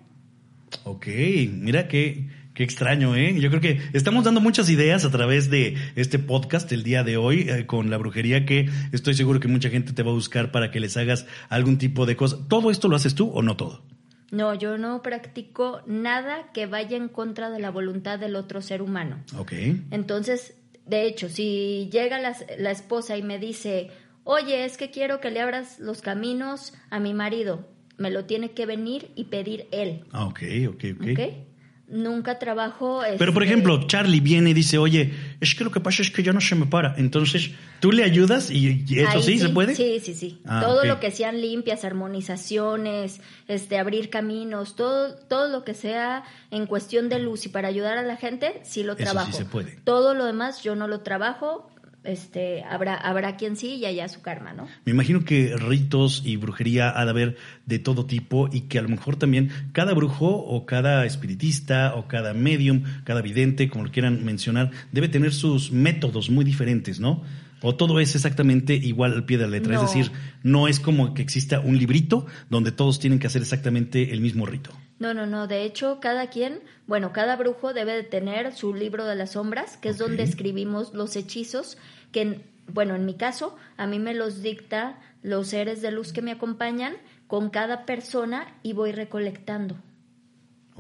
Ok, 0.84 1.08
mira 1.54 1.88
qué, 1.88 2.28
qué 2.54 2.64
extraño, 2.64 3.16
¿eh? 3.16 3.40
Yo 3.40 3.50
creo 3.50 3.62
que 3.62 3.80
estamos 3.94 4.26
dando 4.26 4.42
muchas 4.42 4.70
ideas 4.70 5.06
a 5.06 5.10
través 5.10 5.50
de 5.50 5.78
este 5.96 6.20
podcast 6.20 6.70
el 6.74 6.84
día 6.84 7.06
de 7.06 7.16
hoy 7.16 7.48
eh, 7.50 7.66
con 7.66 7.90
la 7.90 7.98
brujería 7.98 8.46
que 8.46 8.70
estoy 8.92 9.14
seguro 9.14 9.40
que 9.40 9.48
mucha 9.48 9.70
gente 9.70 9.94
te 9.94 10.04
va 10.04 10.12
a 10.12 10.14
buscar 10.14 10.52
para 10.52 10.70
que 10.70 10.82
les 10.82 10.98
hagas 10.98 11.28
algún 11.48 11.78
tipo 11.78 12.06
de 12.06 12.18
cosa. 12.18 12.38
¿Todo 12.50 12.72
esto 12.72 12.90
lo 12.90 12.98
haces 12.98 13.16
tú 13.16 13.30
o 13.30 13.42
no 13.42 13.56
todo? 13.56 13.86
No, 14.32 14.54
yo 14.54 14.78
no 14.78 15.02
practico 15.02 15.82
nada 15.86 16.52
que 16.54 16.68
vaya 16.68 16.98
en 16.98 17.10
contra 17.10 17.50
de 17.50 17.60
la 17.60 17.72
voluntad 17.72 18.20
del 18.20 18.36
otro 18.36 18.62
ser 18.62 18.82
humano. 18.82 19.24
Ok. 19.38 19.54
Entonces, 19.92 20.56
de 20.86 21.06
hecho, 21.06 21.30
si 21.30 21.90
llega 21.92 22.20
la, 22.20 22.36
la 22.58 22.72
esposa 22.72 23.18
y 23.18 23.24
me 23.24 23.40
dice, 23.40 23.90
oye, 24.24 24.66
es 24.66 24.78
que 24.78 24.92
quiero 24.92 25.20
que 25.20 25.32
le 25.32 25.42
abras 25.42 25.80
los 25.80 26.02
caminos 26.02 26.74
a 26.90 27.00
mi 27.00 27.14
marido, 27.14 27.68
me 27.98 28.12
lo 28.12 28.26
tiene 28.26 28.52
que 28.52 28.66
venir 28.66 29.12
y 29.16 29.26
pedir 29.26 29.68
él. 29.72 30.06
Ah, 30.12 30.26
ok, 30.26 30.42
ok, 30.70 30.84
ok. 30.96 31.08
¿Okay? 31.12 31.49
Nunca 31.92 32.38
trabajo. 32.38 33.02
Pero 33.18 33.34
por 33.34 33.42
este, 33.44 33.54
ejemplo, 33.54 33.88
Charlie 33.88 34.20
viene 34.20 34.52
y 34.52 34.54
dice, 34.54 34.78
oye, 34.78 35.12
es 35.42 35.56
que 35.56 35.64
lo 35.64 35.72
que 35.72 35.80
pasa 35.80 36.04
es 36.04 36.12
que 36.12 36.22
ya 36.22 36.34
no 36.34 36.40
se 36.40 36.54
me 36.54 36.68
para. 36.68 36.94
Entonces, 36.98 37.52
¿tú 37.80 37.92
le 37.92 38.04
ayudas 38.04 38.52
y 38.52 38.86
eso 39.00 39.22
sí, 39.24 39.40
se 39.40 39.50
puede? 39.50 39.76
Sí, 39.76 40.00
sí, 40.00 40.14
sí. 40.14 40.40
Ah, 40.46 40.62
todo 40.64 40.86
lo 40.86 41.00
que 41.00 41.10
sean 41.10 41.42
limpias, 41.42 41.84
armonizaciones, 41.86 43.22
este, 43.48 43.80
abrir 43.80 44.12
caminos, 44.12 44.76
todo, 44.76 45.16
todo 45.16 45.48
lo 45.48 45.64
que 45.64 45.74
sea 45.74 46.24
en 46.52 46.68
cuestión 46.68 47.10
de 47.10 47.20
luz 47.20 47.48
y 47.48 47.50
para 47.50 47.68
ayudar 47.68 47.98
a 47.98 48.04
la 48.04 48.18
gente, 48.18 48.62
sí 48.64 48.84
lo 48.84 48.96
trabajo. 48.96 49.32
Sí 49.32 49.38
se 49.40 49.46
puede. 49.46 49.80
Todo 49.84 50.14
lo 50.14 50.26
demás 50.26 50.62
yo 50.62 50.76
no 50.76 50.88
lo 50.88 51.02
trabajo, 51.02 51.72
este, 52.04 52.64
habrá, 52.64 52.96
habrá 52.96 53.36
quien 53.36 53.56
sí 53.56 53.76
y 53.76 53.86
allá 53.86 54.08
su 54.08 54.22
karma, 54.22 54.54
¿no? 54.54 54.68
Me 54.86 54.92
imagino 54.92 55.26
que 55.26 55.56
ritos 55.58 56.24
y 56.26 56.38
brujería 56.38 56.98
ha 56.98 57.04
de 57.04 57.12
haber 57.12 57.38
de 57.66 57.80
todo 57.80 58.06
tipo 58.06 58.50
y 58.52 58.62
que 58.62 58.80
a 58.80 58.82
lo 58.82 58.90
mejor 58.90 59.18
también 59.18 59.50
cada 59.74 59.94
brujo 59.94 60.28
o 60.28 60.66
cada 60.66 61.06
espiritista 61.06 61.96
o 61.96 62.08
cada 62.08 62.34
medium, 62.34 62.84
cada 63.04 63.22
vidente, 63.22 63.70
como 63.70 63.86
lo 63.86 63.92
quieran 63.92 64.24
mencionar, 64.24 64.72
debe 64.92 65.10
tener 65.10 65.34
sus 65.34 65.72
métodos 65.72 66.30
muy 66.30 66.46
diferentes, 66.46 67.00
¿no? 67.00 67.24
O 67.62 67.76
todo 67.76 68.00
es 68.00 68.16
exactamente 68.16 68.74
igual 68.74 69.14
al 69.14 69.26
pie 69.26 69.38
de 69.38 69.44
la 69.44 69.52
letra. 69.52 69.76
Es 69.76 69.82
decir, 69.82 70.12
no 70.44 70.68
es 70.68 70.80
como 70.80 71.14
que 71.14 71.22
exista 71.22 71.60
un 71.60 71.78
librito 71.78 72.26
donde 72.50 72.72
todos 72.72 73.00
tienen 73.00 73.20
que 73.20 73.28
hacer 73.28 73.42
exactamente 73.42 74.14
el 74.14 74.22
mismo 74.22 74.46
rito. 74.46 74.72
No, 75.00 75.14
no, 75.14 75.26
no. 75.26 75.48
De 75.48 75.64
hecho, 75.64 76.00
cada 76.02 76.28
quien, 76.28 76.60
bueno, 76.86 77.14
cada 77.14 77.38
brujo 77.38 77.74
debe 77.74 77.94
de 77.94 78.04
tener 78.04 78.54
su 78.54 78.74
libro 78.74 79.06
de 79.06 79.16
las 79.16 79.32
sombras, 79.32 79.78
que 79.78 79.90
es 79.90 79.98
donde 79.98 80.24
escribimos 80.24 80.94
los 80.94 81.16
hechizos, 81.16 81.78
que, 82.12 82.42
bueno, 82.68 82.96
en 82.96 83.06
mi 83.06 83.16
caso, 83.16 83.56
a 83.78 83.88
mí 83.88 83.98
me 83.98 84.14
los 84.14 84.42
dicta 84.42 85.00
los 85.24 85.48
seres 85.48 85.82
de 85.82 85.92
luz 85.92 86.12
que 86.12 86.22
me 86.22 86.32
acompañan 86.32 86.96
con 87.28 87.50
cada 87.50 87.86
persona 87.86 88.54
y 88.62 88.74
voy 88.74 88.92
recolectando. 88.92 89.78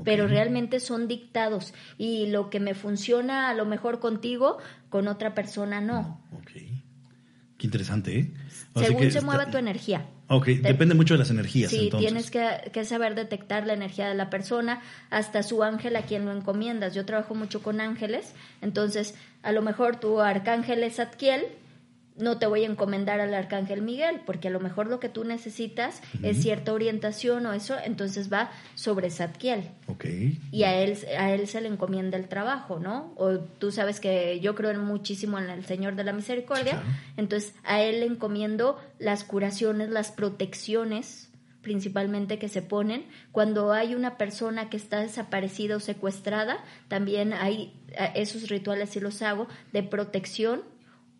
Pero 0.03 0.27
realmente 0.27 0.79
son 0.79 1.09
dictados 1.09 1.73
y 1.97 2.27
lo 2.27 2.49
que 2.49 2.61
me 2.61 2.73
funciona 2.73 3.49
a 3.49 3.53
lo 3.53 3.65
mejor 3.65 3.99
contigo, 3.99 4.57
con 4.89 5.09
otra 5.09 5.35
persona 5.35 5.81
no. 5.81 6.21
Ok. 6.31 6.51
Qué 7.57 7.67
interesante, 7.67 8.19
¿eh? 8.19 8.33
Según 8.75 9.11
se 9.11 9.19
mueva 9.19 9.51
tu 9.51 9.57
energía. 9.57 10.05
Ok, 10.31 10.45
depende 10.45 10.93
mucho 10.93 11.15
de 11.15 11.17
las 11.17 11.31
energías. 11.31 11.71
Sí, 11.71 11.89
tienes 11.97 12.29
que, 12.29 12.85
saber 12.85 13.15
detectar 13.15 13.65
la 13.65 13.73
energía 13.73 14.07
de 14.07 14.13
la 14.13 14.29
persona, 14.29 14.81
hasta 15.09 15.41
su 15.41 15.63
ángel 15.63 15.95
a 15.95 16.03
quien 16.03 16.25
lo 16.25 16.31
encomiendas. 16.31 16.93
Yo 16.93 17.03
trabajo 17.03 17.33
mucho 17.33 17.63
con 17.63 17.81
ángeles, 17.81 18.33
entonces 18.61 19.15
a 19.41 19.51
lo 19.51 19.63
mejor 19.63 19.99
tu 19.99 20.21
arcángel 20.21 20.83
es 20.83 20.99
Atkiel, 20.99 21.45
no 22.19 22.37
te 22.37 22.45
voy 22.45 22.63
a 22.63 22.67
encomendar 22.67 23.19
al 23.21 23.33
arcángel 23.33 23.81
Miguel, 23.81 24.21
porque 24.25 24.49
a 24.49 24.51
lo 24.51 24.59
mejor 24.59 24.87
lo 24.87 24.99
que 24.99 25.09
tú 25.09 25.23
necesitas 25.23 26.01
es 26.21 26.41
cierta 26.41 26.73
orientación 26.73 27.45
o 27.45 27.53
eso, 27.53 27.75
entonces 27.83 28.31
va 28.31 28.51
sobre 28.75 29.09
Satkiel. 29.09 29.71
Okay. 29.87 30.37
Y 30.51 30.63
a 30.63 30.75
él, 30.75 30.97
a 31.17 31.31
él 31.31 31.47
se 31.47 31.61
le 31.61 31.69
encomienda 31.69 32.17
el 32.17 32.27
trabajo, 32.27 32.79
¿no? 32.79 33.13
O 33.15 33.39
tú 33.39 33.71
sabes 33.71 33.99
que 33.99 34.39
yo 34.41 34.53
creo 34.53 34.77
muchísimo 34.79 35.39
en 35.39 35.49
el 35.49 35.65
Señor 35.65 35.95
de 35.95 36.03
la 36.03 36.13
Misericordia, 36.13 36.83
entonces 37.17 37.55
a 37.63 37.81
él 37.81 38.01
le 38.01 38.05
encomiendo 38.05 38.77
las 38.99 39.23
curaciones, 39.23 39.89
las 39.89 40.11
protecciones 40.11 41.29
principalmente 41.61 42.39
que 42.39 42.47
se 42.47 42.61
ponen 42.61 43.05
cuando 43.31 43.73
hay 43.73 43.93
una 43.93 44.17
persona 44.17 44.69
que 44.69 44.77
está 44.77 45.01
desaparecida 45.01 45.75
o 45.75 45.79
secuestrada 45.81 46.63
también 46.87 47.33
hay 47.33 47.73
esos 48.15 48.47
rituales 48.47 48.91
sí 48.91 49.01
los 49.01 49.21
hago 49.21 49.47
de 49.73 49.83
protección 49.83 50.61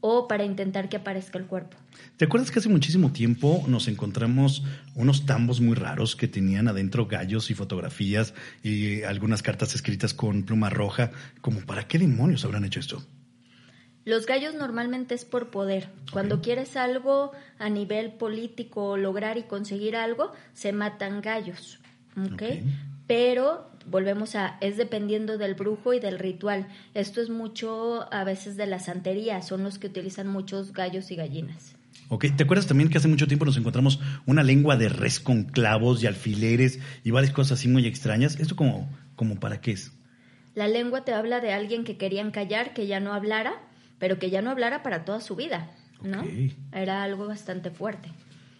o 0.01 0.27
para 0.27 0.45
intentar 0.45 0.89
que 0.89 0.97
aparezca 0.97 1.38
el 1.38 1.45
cuerpo. 1.45 1.77
¿Te 2.17 2.25
acuerdas 2.25 2.51
que 2.51 2.59
hace 2.59 2.69
muchísimo 2.69 3.12
tiempo 3.12 3.63
nos 3.67 3.88
encontramos 3.88 4.63
unos 4.95 5.25
tambos 5.25 5.62
muy 5.62 5.75
raros 5.75 6.15
que 6.15 6.27
tenían 6.27 6.67
adentro 6.67 7.05
gallos 7.05 7.51
y 7.51 7.55
fotografías 7.55 8.33
y 8.63 9.03
algunas 9.03 9.41
cartas 9.41 9.75
escritas 9.75 10.13
con 10.13 10.43
pluma 10.43 10.69
roja? 10.69 11.12
Como, 11.41 11.62
¿para 11.62 11.88
qué 11.88 11.97
demonios 11.97 12.45
habrán 12.45 12.65
hecho 12.65 12.79
esto? 12.79 13.03
Los 14.05 14.25
gallos 14.25 14.55
normalmente 14.55 15.13
es 15.13 15.25
por 15.25 15.49
poder. 15.49 15.89
Cuando 16.12 16.41
quieres 16.41 16.77
algo 16.77 17.31
a 17.59 17.69
nivel 17.69 18.13
político, 18.13 18.97
lograr 18.97 19.38
y 19.38 19.43
conseguir 19.43 19.95
algo, 19.95 20.31
se 20.53 20.71
matan 20.71 21.21
gallos. 21.21 21.79
¿Ok? 22.17 22.41
Pero 23.05 23.68
volvemos 23.86 24.36
a, 24.36 24.58
es 24.62 24.78
dependiendo 24.78 25.38
del 25.38 25.56
brujo 25.56 25.94
y 25.94 26.00
del 26.00 26.20
ritual. 26.20 26.68
Esto 26.94 27.22
es 27.22 27.30
mucho 27.30 28.12
a 28.13 28.24
veces 28.24 28.58
de 28.58 28.65
la 28.65 28.80
santería, 28.80 29.42
son 29.42 29.63
los 29.63 29.80
que 29.80 29.88
utilizan 29.88 30.28
muchos 30.28 30.74
gallos 30.74 31.12
y 31.12 31.15
gallinas. 31.15 31.76
Ok, 32.10 32.26
¿te 32.36 32.44
acuerdas 32.44 32.65
también 32.65 32.89
que 32.89 32.98
hace 32.98 33.08
mucho 33.08 33.28
tiempo 33.28 33.46
nos 33.46 33.58
encontramos 33.58 34.00
una 34.26 34.42
lengua 34.42 34.78
de 34.78 34.89
res 34.89 35.20
con 35.20 35.44
clavos 35.44 36.02
y 36.02 36.08
alfileres 36.08 36.80
y 37.04 37.12
varias 37.12 37.34
cosas 37.34 37.60
así 37.60 37.68
muy 37.68 37.86
extrañas? 37.86 38.39
¿Esto 38.39 38.56
como, 38.56 38.89
como 39.15 39.39
para 39.39 39.62
qué 39.62 39.72
es? 39.72 39.92
La 40.56 40.68
lengua 40.68 41.06
te 41.06 41.13
habla 41.13 41.39
de 41.39 41.54
alguien 41.54 41.84
que 41.84 41.98
querían 41.98 42.32
callar, 42.32 42.74
que 42.74 42.88
ya 42.88 43.00
no 43.00 43.13
hablara, 43.13 43.62
pero 44.00 44.18
que 44.18 44.32
ya 44.32 44.42
no 44.42 44.50
hablara 44.50 44.82
para 44.82 45.06
toda 45.06 45.22
su 45.22 45.36
vida, 45.36 45.70
¿no? 46.02 46.24
Era 46.72 47.04
algo 47.04 47.28
bastante 47.28 47.70
fuerte. 47.70 48.10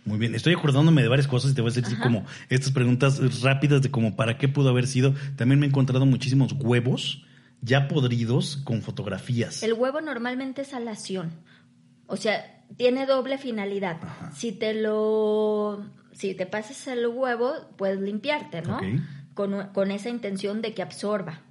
Muy 0.06 0.18
bien, 0.18 0.34
estoy 0.34 0.54
acordándome 0.54 1.02
de 1.02 1.08
varias 1.08 1.28
cosas 1.28 1.52
y 1.52 1.56
te 1.56 1.62
voy 1.62 1.72
a 1.72 1.74
decir 1.74 2.00
como 2.00 2.26
estas 2.50 2.72
preguntas 2.72 3.42
rápidas 3.42 3.82
de 3.82 3.92
como 3.92 4.16
para 4.16 4.38
qué 4.38 4.48
pudo 4.48 4.70
haber 4.70 4.88
sido. 4.88 5.14
También 5.36 5.60
me 5.60 5.66
he 5.66 5.70
encontrado 5.70 6.06
muchísimos 6.06 6.54
huevos 6.54 7.24
ya 7.62 7.88
podridos 7.88 8.58
con 8.64 8.82
fotografías. 8.82 9.64
El 9.64 9.74
huevo 9.74 10.02
normalmente 10.02 10.62
es 10.62 10.74
alación. 10.74 11.32
O 12.08 12.18
sea, 12.18 12.64
tiene 12.78 13.06
doble 13.06 13.38
finalidad. 13.38 13.98
Si 14.34 14.52
te 14.52 14.74
lo 14.74 15.86
si 16.14 16.34
te 16.34 16.46
pasas 16.46 16.88
el 16.88 17.08
huevo, 17.08 17.54
puedes 17.78 18.00
limpiarte, 18.00 18.62
¿no? 18.62 18.80
Con, 19.34 19.70
con 19.74 19.92
esa 19.92 20.10
intención 20.10 20.62
de 20.62 20.74
que 20.74 20.82
absorba. 20.82 21.42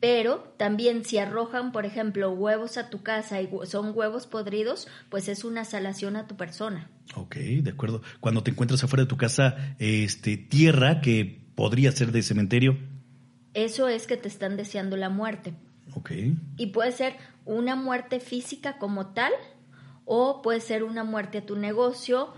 Pero 0.00 0.54
también 0.56 1.04
si 1.04 1.18
arrojan, 1.18 1.72
por 1.72 1.84
ejemplo, 1.84 2.30
huevos 2.32 2.78
a 2.78 2.88
tu 2.88 3.02
casa 3.02 3.42
y 3.42 3.50
son 3.64 3.92
huevos 3.94 4.26
podridos, 4.26 4.88
pues 5.10 5.28
es 5.28 5.44
una 5.44 5.66
salación 5.66 6.16
a 6.16 6.26
tu 6.26 6.36
persona. 6.36 6.90
Ok, 7.14 7.36
de 7.36 7.70
acuerdo. 7.70 8.00
Cuando 8.20 8.42
te 8.42 8.50
encuentras 8.50 8.82
afuera 8.82 9.04
de 9.04 9.08
tu 9.08 9.18
casa, 9.18 9.74
este, 9.78 10.38
tierra 10.38 11.02
que 11.02 11.42
podría 11.54 11.92
ser 11.92 12.12
de 12.12 12.22
cementerio. 12.22 12.78
Eso 13.52 13.88
es 13.88 14.06
que 14.06 14.16
te 14.16 14.28
están 14.28 14.56
deseando 14.56 14.96
la 14.96 15.10
muerte. 15.10 15.52
Ok. 15.94 16.12
Y 16.56 16.68
puede 16.68 16.92
ser 16.92 17.16
una 17.44 17.76
muerte 17.76 18.20
física 18.20 18.78
como 18.78 19.08
tal, 19.08 19.32
o 20.06 20.40
puede 20.40 20.60
ser 20.60 20.82
una 20.82 21.04
muerte 21.04 21.38
a 21.38 21.46
tu 21.46 21.56
negocio, 21.56 22.32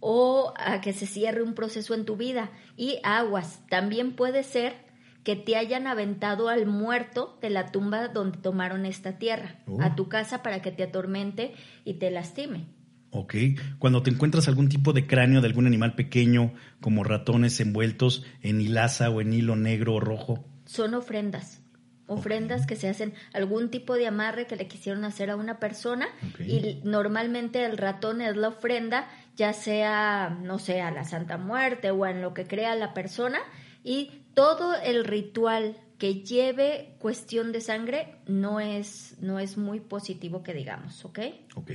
o 0.00 0.52
a 0.56 0.80
que 0.80 0.92
se 0.92 1.06
cierre 1.06 1.42
un 1.42 1.54
proceso 1.54 1.94
en 1.94 2.04
tu 2.04 2.16
vida. 2.16 2.50
Y 2.76 2.98
aguas, 3.04 3.60
también 3.68 4.16
puede 4.16 4.42
ser 4.42 4.87
que 5.22 5.36
te 5.36 5.56
hayan 5.56 5.86
aventado 5.86 6.48
al 6.48 6.66
muerto 6.66 7.38
de 7.40 7.50
la 7.50 7.66
tumba 7.66 8.08
donde 8.08 8.38
tomaron 8.38 8.86
esta 8.86 9.18
tierra, 9.18 9.60
a 9.80 9.88
oh. 9.88 9.94
tu 9.94 10.08
casa 10.08 10.42
para 10.42 10.62
que 10.62 10.72
te 10.72 10.84
atormente 10.84 11.54
y 11.84 11.94
te 11.94 12.10
lastime. 12.10 12.66
Ok. 13.10 13.34
Cuando 13.78 14.02
te 14.02 14.10
encuentras 14.10 14.48
algún 14.48 14.68
tipo 14.68 14.92
de 14.92 15.06
cráneo 15.06 15.40
de 15.40 15.46
algún 15.46 15.66
animal 15.66 15.94
pequeño, 15.94 16.52
como 16.80 17.04
ratones 17.04 17.60
envueltos 17.60 18.24
en 18.42 18.60
hilaza 18.60 19.10
o 19.10 19.20
en 19.20 19.32
hilo 19.32 19.56
negro 19.56 19.94
o 19.94 20.00
rojo. 20.00 20.44
Son 20.66 20.94
ofrendas. 20.94 21.62
Ofrendas 22.06 22.66
que 22.66 22.74
se 22.74 22.88
hacen, 22.88 23.12
algún 23.34 23.70
tipo 23.70 23.94
de 23.94 24.06
amarre 24.06 24.46
que 24.46 24.56
le 24.56 24.66
quisieron 24.66 25.04
hacer 25.04 25.28
a 25.28 25.36
una 25.36 25.58
persona 25.58 26.08
y 26.38 26.80
normalmente 26.82 27.66
el 27.66 27.76
ratón 27.76 28.22
es 28.22 28.34
la 28.34 28.48
ofrenda, 28.48 29.10
ya 29.36 29.52
sea, 29.52 30.38
no 30.42 30.58
sé, 30.58 30.80
a 30.80 30.90
la 30.90 31.04
Santa 31.04 31.36
Muerte 31.36 31.90
o 31.90 32.06
en 32.06 32.22
lo 32.22 32.32
que 32.32 32.46
crea 32.46 32.74
la 32.76 32.94
persona 32.94 33.40
y 33.84 34.22
todo 34.38 34.76
el 34.80 35.04
ritual 35.04 35.76
que 35.98 36.22
lleve 36.22 36.94
cuestión 37.00 37.50
de 37.50 37.60
sangre 37.60 38.14
no 38.28 38.60
es, 38.60 39.16
no 39.20 39.40
es 39.40 39.58
muy 39.58 39.80
positivo 39.80 40.44
que 40.44 40.54
digamos, 40.54 41.04
¿ok? 41.04 41.18
Ok, 41.56 41.72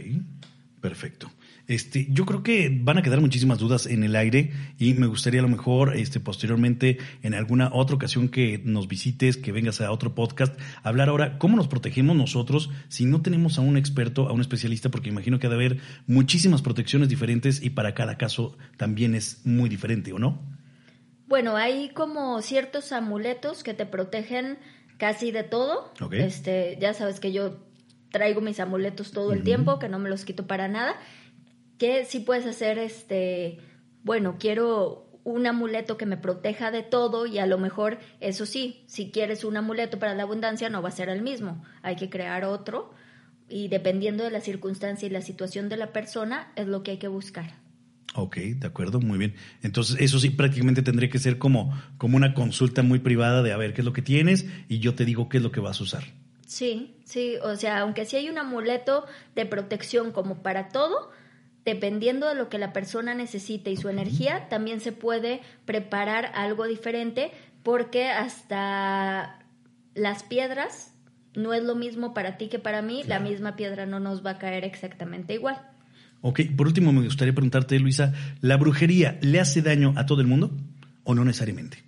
perfecto. 0.80 1.30
Este, 1.68 2.08
yo 2.10 2.26
creo 2.26 2.42
que 2.42 2.72
van 2.82 2.98
a 2.98 3.02
quedar 3.02 3.20
muchísimas 3.20 3.60
dudas 3.60 3.86
en 3.86 4.06
el 4.06 4.16
aire 4.16 4.54
y 4.80 4.94
me 4.94 5.08
gustaría 5.08 5.42
a 5.42 5.44
lo 5.44 5.50
mejor 5.50 5.98
este, 5.98 6.22
posteriormente 6.22 7.00
en 7.22 7.34
alguna 7.34 7.70
otra 7.74 7.98
ocasión 7.98 8.30
que 8.30 8.62
nos 8.64 8.88
visites, 8.88 9.36
que 9.36 9.52
vengas 9.52 9.82
a 9.82 9.92
otro 9.92 10.16
podcast, 10.16 10.58
hablar 10.84 11.10
ahora 11.10 11.38
cómo 11.40 11.58
nos 11.58 11.68
protegemos 11.68 12.16
nosotros 12.16 12.70
si 12.88 13.04
no 13.04 13.22
tenemos 13.22 13.58
a 13.58 13.62
un 13.62 13.76
experto, 13.76 14.30
a 14.30 14.32
un 14.32 14.40
especialista, 14.40 14.90
porque 14.90 15.10
imagino 15.10 15.38
que 15.38 15.48
ha 15.48 15.50
de 15.50 15.58
haber 15.58 15.80
muchísimas 16.08 16.62
protecciones 16.62 17.10
diferentes 17.10 17.62
y 17.62 17.72
para 17.72 17.94
cada 17.94 18.18
caso 18.18 18.58
también 18.78 19.16
es 19.16 19.46
muy 19.46 19.68
diferente, 19.68 20.14
¿o 20.14 20.20
no? 20.20 20.63
Bueno, 21.34 21.58
hay 21.58 21.90
como 21.90 22.40
ciertos 22.44 22.92
amuletos 22.92 23.64
que 23.64 23.74
te 23.74 23.88
protegen 23.88 24.60
casi 25.00 25.32
de 25.32 25.42
todo. 25.42 25.92
Este, 26.12 26.78
ya 26.80 26.94
sabes 26.94 27.20
que 27.20 27.32
yo 27.32 27.58
traigo 28.12 28.40
mis 28.40 28.60
amuletos 28.60 29.12
todo 29.12 29.34
el 29.34 29.42
tiempo, 29.44 29.80
que 29.80 29.90
no 29.90 29.98
me 29.98 30.12
los 30.12 30.26
quito 30.26 30.46
para 30.46 30.68
nada. 30.68 30.96
Que 31.80 32.06
sí 32.06 32.20
puedes 32.20 32.46
hacer, 32.46 32.78
este, 32.78 33.58
bueno, 34.04 34.36
quiero 34.40 35.10
un 35.24 35.48
amuleto 35.48 35.98
que 35.98 36.06
me 36.06 36.18
proteja 36.18 36.70
de 36.70 36.84
todo 36.84 37.26
y 37.26 37.40
a 37.40 37.48
lo 37.48 37.58
mejor, 37.58 37.98
eso 38.20 38.46
sí, 38.46 38.84
si 38.86 39.10
quieres 39.10 39.44
un 39.44 39.58
amuleto 39.58 39.98
para 39.98 40.14
la 40.14 40.22
abundancia 40.22 40.70
no 40.70 40.84
va 40.84 40.90
a 40.90 40.92
ser 40.92 41.10
el 41.10 41.24
mismo. 41.24 41.64
Hay 41.82 41.96
que 41.96 42.12
crear 42.12 42.46
otro 42.46 42.92
y 43.50 43.70
dependiendo 43.70 44.24
de 44.24 44.30
la 44.30 44.40
circunstancia 44.40 45.08
y 45.08 45.10
la 45.10 45.24
situación 45.24 45.68
de 45.68 45.78
la 45.78 45.94
persona 45.94 46.54
es 46.56 46.68
lo 46.68 46.84
que 46.84 46.92
hay 46.92 46.98
que 46.98 47.08
buscar. 47.08 47.63
Ok, 48.16 48.38
de 48.38 48.68
acuerdo, 48.68 49.00
muy 49.00 49.18
bien. 49.18 49.36
Entonces, 49.64 49.98
eso 50.00 50.20
sí 50.20 50.30
prácticamente 50.30 50.84
tendría 50.84 51.10
que 51.10 51.20
ser 51.20 51.40
como, 51.40 51.74
como 51.98 52.16
una 52.18 52.34
consulta 52.34 52.84
muy 52.84 53.00
privada 53.00 53.42
de 53.42 53.52
a 53.52 53.58
ver 53.58 53.74
qué 53.74 53.82
es 53.82 53.86
lo 53.86 53.94
que 53.94 54.04
tienes 54.04 54.46
y 54.70 54.80
yo 54.80 54.94
te 54.94 55.06
digo 55.06 55.30
qué 55.30 55.38
es 55.38 55.44
lo 55.44 55.52
que 55.52 55.60
vas 55.60 55.80
a 55.80 55.84
usar. 55.84 56.04
Sí, 56.46 56.96
sí, 57.06 57.36
o 57.42 57.56
sea, 57.56 57.80
aunque 57.80 58.06
sí 58.06 58.16
hay 58.16 58.30
un 58.30 58.38
amuleto 58.38 59.06
de 59.34 59.48
protección 59.48 60.12
como 60.12 60.44
para 60.44 60.70
todo, 60.70 61.10
dependiendo 61.66 62.28
de 62.28 62.36
lo 62.36 62.50
que 62.50 62.60
la 62.60 62.74
persona 62.74 63.16
necesite 63.16 63.72
y 63.72 63.78
su 63.78 63.90
energía, 63.90 64.48
también 64.50 64.80
se 64.80 64.92
puede 64.92 65.42
preparar 65.66 66.32
algo 66.36 66.68
diferente 66.68 67.32
porque 67.64 68.10
hasta 68.10 69.40
las 69.96 70.22
piedras 70.22 70.94
no 71.34 71.54
es 71.54 71.64
lo 71.64 71.74
mismo 71.74 72.14
para 72.14 72.38
ti 72.38 72.48
que 72.50 72.60
para 72.60 72.84
mí, 72.84 73.04
la 73.04 73.20
misma 73.20 73.56
piedra 73.56 73.88
no 73.88 74.00
nos 74.00 74.24
va 74.24 74.32
a 74.32 74.38
caer 74.38 74.64
exactamente 74.66 75.34
igual. 75.34 75.73
Ok, 76.26 76.40
por 76.56 76.68
último 76.68 76.94
me 76.94 77.04
gustaría 77.04 77.34
preguntarte, 77.34 77.78
Luisa, 77.80 78.14
¿la 78.40 78.56
brujería 78.56 79.20
le 79.22 79.42
hace 79.42 79.62
daño 79.62 79.94
a 79.98 80.06
todo 80.06 80.22
el 80.22 80.28
mundo 80.28 80.56
o 81.04 81.16
no 81.16 81.26
necesariamente? 81.26 81.84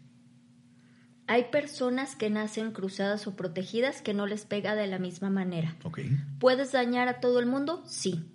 Hay 1.25 1.45
personas 1.45 2.17
que 2.17 2.29
nacen 2.29 2.71
cruzadas 2.71 3.27
o 3.27 3.37
protegidas 3.37 4.01
que 4.01 4.13
no 4.13 4.27
les 4.27 4.43
pega 4.43 4.75
de 4.75 4.87
la 4.87 4.99
misma 4.99 5.29
manera. 5.29 5.77
Okay. 5.83 6.11
¿Puedes 6.37 6.73
dañar 6.73 7.07
a 7.07 7.21
todo 7.21 7.39
el 7.39 7.45
mundo? 7.45 7.81
Sí. 7.87 8.25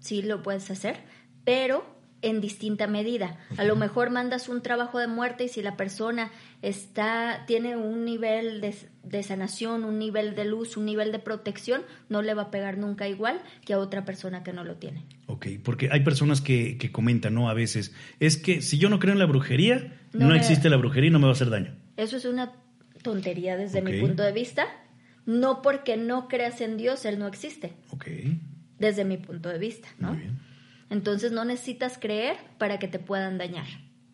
Sí 0.00 0.22
lo 0.22 0.42
puedes 0.42 0.70
hacer, 0.70 1.04
pero 1.44 1.97
en 2.22 2.40
distinta 2.40 2.86
medida. 2.86 3.38
A 3.56 3.64
lo 3.64 3.76
mejor 3.76 4.10
mandas 4.10 4.48
un 4.48 4.62
trabajo 4.62 4.98
de 4.98 5.06
muerte 5.06 5.44
y 5.44 5.48
si 5.48 5.62
la 5.62 5.76
persona 5.76 6.30
está 6.62 7.44
tiene 7.46 7.76
un 7.76 8.04
nivel 8.04 8.60
de, 8.60 9.22
sanación, 9.22 9.84
un 9.84 9.98
nivel 9.98 10.34
de 10.34 10.44
luz, 10.44 10.76
un 10.76 10.84
nivel 10.84 11.12
de 11.12 11.20
protección, 11.20 11.82
no 12.08 12.22
le 12.22 12.34
va 12.34 12.42
a 12.42 12.50
pegar 12.50 12.76
nunca 12.76 13.08
igual 13.08 13.40
que 13.64 13.72
a 13.72 13.78
otra 13.78 14.04
persona 14.04 14.42
que 14.42 14.52
no 14.52 14.64
lo 14.64 14.76
tiene. 14.76 15.04
Ok, 15.26 15.46
porque 15.62 15.90
hay 15.92 16.00
personas 16.00 16.40
que, 16.40 16.76
comentan, 16.90 17.34
¿no? 17.34 17.48
A 17.48 17.54
veces, 17.54 17.94
es 18.18 18.36
que 18.36 18.62
si 18.62 18.78
yo 18.78 18.88
no 18.88 18.98
creo 18.98 19.12
en 19.12 19.20
la 19.20 19.26
brujería, 19.26 19.96
no, 20.12 20.34
existe 20.34 20.68
la 20.68 20.76
brujería 20.76 21.08
y 21.08 21.12
no 21.12 21.18
me 21.18 21.26
va 21.26 21.30
a 21.30 21.34
hacer 21.34 21.50
daño. 21.50 21.74
Eso 21.96 22.16
es 22.16 22.24
una 22.24 22.52
tontería 23.02 23.56
desde 23.56 23.82
mi 23.82 24.00
punto 24.00 24.22
de 24.22 24.32
vista. 24.32 24.66
No 25.26 25.60
porque 25.60 25.98
no 25.98 26.26
creas 26.26 26.62
en 26.62 26.78
Dios, 26.78 27.04
Él 27.04 27.18
no 27.18 27.26
existe. 27.26 27.74
Ok. 27.90 28.06
Desde 28.78 29.04
mi 29.04 29.18
punto 29.18 29.50
de 29.50 29.58
vista, 29.58 29.88
¿no? 29.98 30.12
Muy 30.12 30.22
bien. 30.22 30.47
Entonces 30.90 31.32
no 31.32 31.44
necesitas 31.44 31.98
creer 31.98 32.36
para 32.58 32.78
que 32.78 32.88
te 32.88 32.98
puedan 32.98 33.38
dañar. 33.38 33.66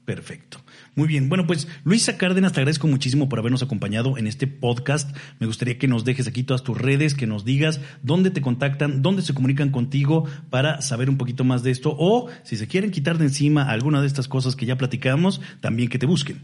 Perfecto. 0.04 0.58
Muy 0.94 1.08
bien. 1.08 1.30
Bueno, 1.30 1.46
pues 1.46 1.66
Luisa 1.82 2.18
Cárdenas, 2.18 2.52
te 2.52 2.60
agradezco 2.60 2.86
muchísimo 2.86 3.26
por 3.28 3.38
habernos 3.38 3.62
acompañado 3.62 4.18
en 4.18 4.26
este 4.26 4.46
podcast. 4.46 5.16
Me 5.38 5.46
gustaría 5.46 5.78
que 5.78 5.88
nos 5.88 6.04
dejes 6.04 6.28
aquí 6.28 6.42
todas 6.42 6.62
tus 6.62 6.78
redes, 6.78 7.14
que 7.14 7.26
nos 7.26 7.46
digas 7.46 7.80
dónde 8.02 8.30
te 8.30 8.42
contactan, 8.42 9.00
dónde 9.00 9.22
se 9.22 9.32
comunican 9.32 9.70
contigo 9.70 10.26
para 10.50 10.82
saber 10.82 11.08
un 11.08 11.16
poquito 11.16 11.44
más 11.44 11.62
de 11.62 11.70
esto 11.70 11.96
o 11.98 12.28
si 12.42 12.58
se 12.58 12.68
quieren 12.68 12.90
quitar 12.90 13.16
de 13.16 13.24
encima 13.24 13.70
alguna 13.70 14.02
de 14.02 14.06
estas 14.06 14.28
cosas 14.28 14.56
que 14.56 14.66
ya 14.66 14.76
platicamos, 14.76 15.40
también 15.60 15.88
que 15.88 15.98
te 15.98 16.04
busquen. 16.04 16.42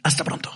Hasta 0.04 0.24
pronto. 0.24 0.52